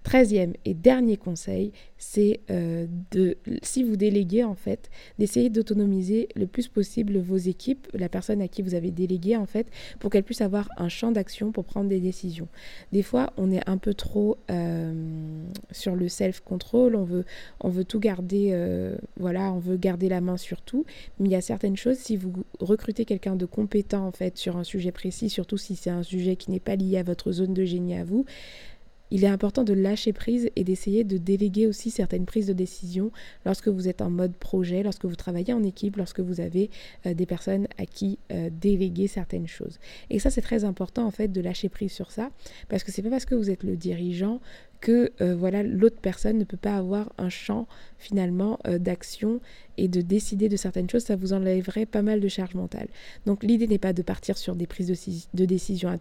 Treizième 0.07 0.53
et 0.63 0.73
dernier 0.73 1.17
conseil, 1.17 1.73
c'est 1.97 2.39
euh, 2.49 2.87
de, 3.11 3.35
si 3.61 3.83
vous 3.83 3.97
déléguez 3.97 4.45
en 4.45 4.55
fait, 4.55 4.89
d'essayer 5.19 5.49
d'autonomiser 5.49 6.29
le 6.33 6.47
plus 6.47 6.69
possible 6.69 7.17
vos 7.17 7.35
équipes, 7.35 7.89
la 7.93 8.07
personne 8.07 8.41
à 8.41 8.47
qui 8.47 8.61
vous 8.61 8.73
avez 8.73 8.91
délégué 8.91 9.35
en 9.35 9.45
fait, 9.45 9.67
pour 9.99 10.09
qu'elle 10.09 10.23
puisse 10.23 10.39
avoir 10.39 10.69
un 10.77 10.87
champ 10.87 11.11
d'action 11.11 11.51
pour 11.51 11.65
prendre 11.65 11.89
des 11.89 11.99
décisions. 11.99 12.47
Des 12.93 13.03
fois, 13.03 13.33
on 13.35 13.51
est 13.51 13.67
un 13.67 13.77
peu 13.77 13.93
trop 13.93 14.37
euh, 14.49 14.93
sur 15.71 15.93
le 15.93 16.07
self-control, 16.07 16.95
on 16.95 17.03
veut, 17.69 17.83
tout 17.83 17.99
garder, 17.99 18.51
euh, 18.53 18.95
voilà, 19.17 19.51
on 19.51 19.59
veut 19.59 19.75
garder 19.75 20.07
la 20.07 20.21
main 20.21 20.37
sur 20.37 20.61
tout, 20.61 20.85
mais 21.19 21.27
il 21.27 21.31
y 21.33 21.35
a 21.35 21.41
certaines 21.41 21.75
choses, 21.75 21.97
si 21.97 22.15
vous 22.15 22.31
recrutez 22.61 23.03
quelqu'un 23.03 23.35
de 23.35 23.45
compétent 23.45 24.07
en 24.07 24.13
fait 24.13 24.37
sur 24.37 24.55
un 24.55 24.63
sujet 24.63 24.93
précis, 24.93 25.29
surtout 25.29 25.57
si 25.57 25.75
c'est 25.75 25.89
un 25.89 26.03
sujet 26.03 26.37
qui 26.37 26.49
n'est 26.49 26.61
pas 26.61 26.77
lié 26.77 26.97
à 26.97 27.03
votre 27.03 27.33
zone 27.33 27.53
de 27.53 27.65
génie 27.65 27.97
à 27.97 28.05
vous, 28.05 28.23
il 29.11 29.23
est 29.23 29.27
important 29.27 29.63
de 29.63 29.73
lâcher 29.73 30.13
prise 30.13 30.49
et 30.55 30.63
d'essayer 30.63 31.03
de 31.03 31.17
déléguer 31.17 31.67
aussi 31.67 31.91
certaines 31.91 32.25
prises 32.25 32.47
de 32.47 32.53
décision 32.53 33.11
lorsque 33.45 33.67
vous 33.67 33.87
êtes 33.87 34.01
en 34.01 34.09
mode 34.09 34.33
projet, 34.33 34.83
lorsque 34.83 35.05
vous 35.05 35.15
travaillez 35.15 35.53
en 35.53 35.63
équipe, 35.63 35.95
lorsque 35.97 36.19
vous 36.19 36.41
avez 36.41 36.69
euh, 37.05 37.13
des 37.13 37.25
personnes 37.25 37.67
à 37.77 37.85
qui 37.85 38.19
euh, 38.31 38.49
déléguer 38.51 39.07
certaines 39.07 39.47
choses. 39.47 39.79
Et 40.09 40.19
ça, 40.19 40.29
c'est 40.29 40.41
très 40.41 40.63
important 40.63 41.05
en 41.05 41.11
fait 41.11 41.29
de 41.29 41.41
lâcher 41.41 41.69
prise 41.69 41.91
sur 41.91 42.11
ça, 42.11 42.31
parce 42.69 42.83
que 42.83 42.91
c'est 42.91 43.01
pas 43.01 43.09
parce 43.09 43.25
que 43.25 43.35
vous 43.35 43.49
êtes 43.49 43.63
le 43.63 43.75
dirigeant 43.75 44.41
que 44.79 45.11
euh, 45.21 45.35
voilà 45.35 45.63
l'autre 45.63 45.99
personne 46.01 46.37
ne 46.37 46.43
peut 46.43 46.57
pas 46.57 46.77
avoir 46.77 47.11
un 47.17 47.29
champ 47.29 47.67
finalement 47.97 48.59
d'action 48.65 49.39
et 49.77 49.87
de 49.87 50.01
décider 50.01 50.49
de 50.49 50.57
certaines 50.57 50.89
choses, 50.89 51.03
ça 51.03 51.15
vous 51.15 51.33
enlèverait 51.33 51.85
pas 51.85 52.01
mal 52.03 52.19
de 52.19 52.27
charge 52.27 52.53
mentale. 52.53 52.87
Donc 53.25 53.43
l'idée 53.43 53.67
n'est 53.67 53.79
pas 53.79 53.93
de 53.93 54.01
partir 54.01 54.37
sur 54.37 54.55
des 54.55 54.67
prises 54.67 54.87
de, 54.87 55.37
de 55.37 55.45
décision 55.45 55.89
à 55.89 55.97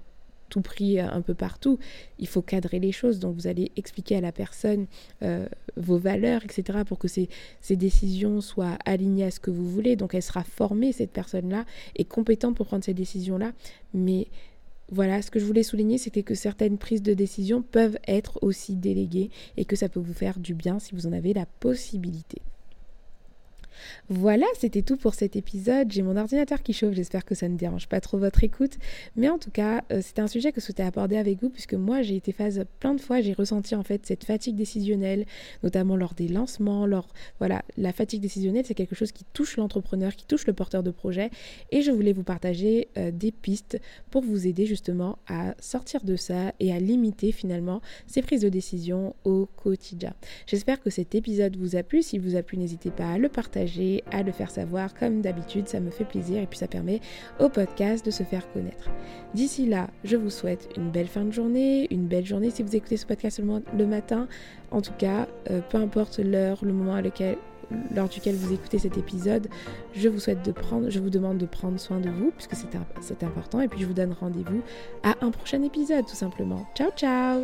tout 0.49 0.61
prix 0.61 1.01
un 1.01 1.21
peu 1.23 1.35
partout. 1.35 1.79
Il 2.19 2.29
faut 2.29 2.43
cadrer 2.43 2.79
les 2.79 2.93
choses. 2.93 3.19
Donc 3.19 3.35
vous 3.35 3.47
allez 3.47 3.73
expliquer 3.77 4.17
à 4.17 4.21
la 4.21 4.33
personne 4.33 4.87
euh, 5.23 5.47
vos 5.77 5.99
valeurs, 5.99 6.43
etc. 6.45 6.81
pour 6.87 6.99
que 6.99 7.09
ces, 7.09 7.29
ces, 7.61 7.77
décisions 7.77 8.41
soient 8.41 8.79
alignées 8.85 9.25
à 9.25 9.31
ce 9.31 9.41
que 9.41 9.51
vous 9.51 9.69
voulez. 9.69 9.97
Donc 9.97 10.15
elle 10.15 10.23
sera 10.23 10.45
formée, 10.45 10.93
cette 10.93 11.13
personne-là, 11.13 11.65
et 11.97 12.05
compétente 12.05 12.57
pour 12.57 12.67
prendre 12.67 12.85
ces 12.85 12.95
décisions-là. 12.95 13.53
Mais 13.95 14.29
voilà, 14.91 15.21
ce 15.21 15.31
que 15.31 15.41
je 15.41 15.45
voulais 15.45 15.63
souligner, 15.63 15.99
c'était 15.99 16.23
que 16.23 16.35
certaines 16.35 16.79
prises 16.79 17.03
de 17.03 17.15
décision 17.15 17.63
peuvent 17.63 17.99
être 18.07 18.39
aussi 18.43 18.77
déléguées 18.77 19.31
et 19.57 19.65
que 19.65 19.77
ça 19.77 19.89
peut 19.89 20.01
vous 20.01 20.15
faire 20.15 20.39
du 20.39 20.55
bien 20.55 20.79
si 20.79 20.95
vous 20.95 21.07
en 21.07 21.13
avez 21.13 21.33
la 21.33 21.47
possibilité. 21.47 22.41
Voilà, 24.09 24.47
c'était 24.59 24.83
tout 24.83 24.97
pour 24.97 25.15
cet 25.15 25.37
épisode. 25.37 25.91
J'ai 25.93 26.03
mon 26.03 26.17
ordinateur 26.17 26.63
qui 26.63 26.73
chauffe, 26.73 26.95
j'espère 26.95 27.25
que 27.25 27.35
ça 27.35 27.49
ne 27.49 27.57
dérange 27.57 27.89
pas 27.89 28.01
trop 28.01 28.19
votre 28.19 28.43
écoute. 28.45 28.79
Mais 29.17 29.29
en 29.29 29.39
tout 29.39 29.51
cas, 29.51 29.85
euh, 29.93 30.01
c'était 30.03 30.23
un 30.23 30.29
sujet 30.29 30.53
que 30.53 30.61
je 30.61 30.67
souhaitais 30.67 30.83
aborder 30.83 31.17
avec 31.17 31.41
vous 31.41 31.51
puisque 31.51 31.75
moi 31.75 32.03
j'ai 32.03 32.17
été 32.17 32.33
phase 32.33 32.65
plein 32.81 32.95
de 32.95 33.01
fois, 33.01 33.21
j'ai 33.21 33.33
ressenti 33.33 33.75
en 33.75 33.83
fait 33.83 34.07
cette 34.07 34.25
fatigue 34.25 34.57
décisionnelle, 34.57 35.27
notamment 35.63 35.97
lors 35.97 36.15
des 36.15 36.29
lancements, 36.29 36.87
voilà, 37.39 37.63
la 37.77 37.93
fatigue 37.93 38.21
décisionnelle, 38.21 38.65
c'est 38.67 38.75
quelque 38.75 38.95
chose 38.95 39.13
qui 39.13 39.25
touche 39.33 39.57
l'entrepreneur, 39.57 40.15
qui 40.15 40.27
touche 40.27 40.47
le 40.47 40.53
porteur 40.53 40.83
de 40.83 40.91
projet 40.91 41.31
et 41.71 41.83
je 41.83 41.91
voulais 41.91 42.13
vous 42.13 42.23
partager 42.23 42.89
euh, 42.97 43.11
des 43.11 43.33
pistes 43.33 43.81
pour 44.11 44.23
vous 44.23 44.47
aider 44.47 44.67
justement 44.67 45.19
à 45.29 45.55
sortir 45.61 46.05
de 46.05 46.17
ça 46.17 46.53
et 46.61 46.73
à 46.73 46.79
limiter 46.79 47.33
finalement 47.33 47.81
ces 48.07 48.23
prises 48.23 48.43
de 48.43 48.49
décision 48.49 49.15
au 49.25 49.47
quotidien. 49.57 50.15
J'espère 50.47 50.81
que 50.81 50.91
cet 50.91 51.15
épisode 51.15 51.57
vous 51.57 51.77
a 51.77 51.83
plu. 51.83 52.03
S'il 52.03 52.21
vous 52.21 52.37
a 52.37 52.43
plu, 52.43 52.59
n'hésitez 52.59 52.91
pas 52.91 53.13
à 53.13 53.19
le 53.19 53.29
à 54.13 54.23
le 54.23 54.33
faire 54.33 54.51
savoir. 54.51 54.95
Comme 54.95 55.21
d'habitude, 55.21 55.69
ça 55.69 55.81
me 55.81 55.91
fait 55.91 56.05
plaisir 56.05 56.43
et 56.43 56.47
puis 56.47 56.59
ça 56.59 56.67
permet 56.67 57.01
au 57.39 57.49
podcast 57.49 58.05
de 58.05 58.11
se 58.11 58.23
faire 58.23 58.51
connaître. 58.53 58.91
D'ici 59.35 59.67
là, 59.67 59.89
je 60.05 60.17
vous 60.17 60.31
souhaite 60.31 60.69
une 60.77 60.91
belle 60.91 61.09
fin 61.09 61.25
de 61.25 61.33
journée, 61.33 61.87
une 61.91 62.07
belle 62.07 62.27
journée 62.27 62.51
si 62.51 62.63
vous 62.63 62.77
écoutez 62.77 62.97
ce 62.97 63.07
podcast 63.07 63.37
seulement 63.37 63.61
le 63.77 63.87
matin. 63.87 64.29
En 64.71 64.81
tout 64.81 64.95
cas, 64.99 65.27
euh, 65.51 65.61
peu 65.69 65.79
importe 65.79 66.19
l'heure, 66.19 66.59
le 66.63 66.73
moment 66.73 66.95
à 66.95 67.03
lequel 67.03 67.37
lors 67.95 68.09
duquel 68.09 68.37
vous 68.37 68.53
écoutez 68.53 68.79
cet 68.79 68.97
épisode, 68.97 69.49
je 69.93 70.09
vous 70.09 70.21
souhaite 70.21 70.45
de 70.45 70.53
prendre, 70.53 70.91
je 70.91 71.01
vous 71.01 71.11
demande 71.11 71.39
de 71.39 71.47
prendre 71.47 71.79
soin 71.79 71.99
de 71.99 72.09
vous 72.09 72.31
puisque 72.31 72.55
c'est 73.01 73.25
important 73.25 73.61
et 73.61 73.69
puis 73.69 73.81
je 73.81 73.87
vous 73.87 73.95
donne 73.95 74.13
rendez-vous 74.13 74.63
à 75.03 75.17
un 75.21 75.31
prochain 75.31 75.63
épisode 75.63 76.07
tout 76.07 76.15
simplement. 76.15 76.67
Ciao 76.77 76.91
ciao 76.97 77.43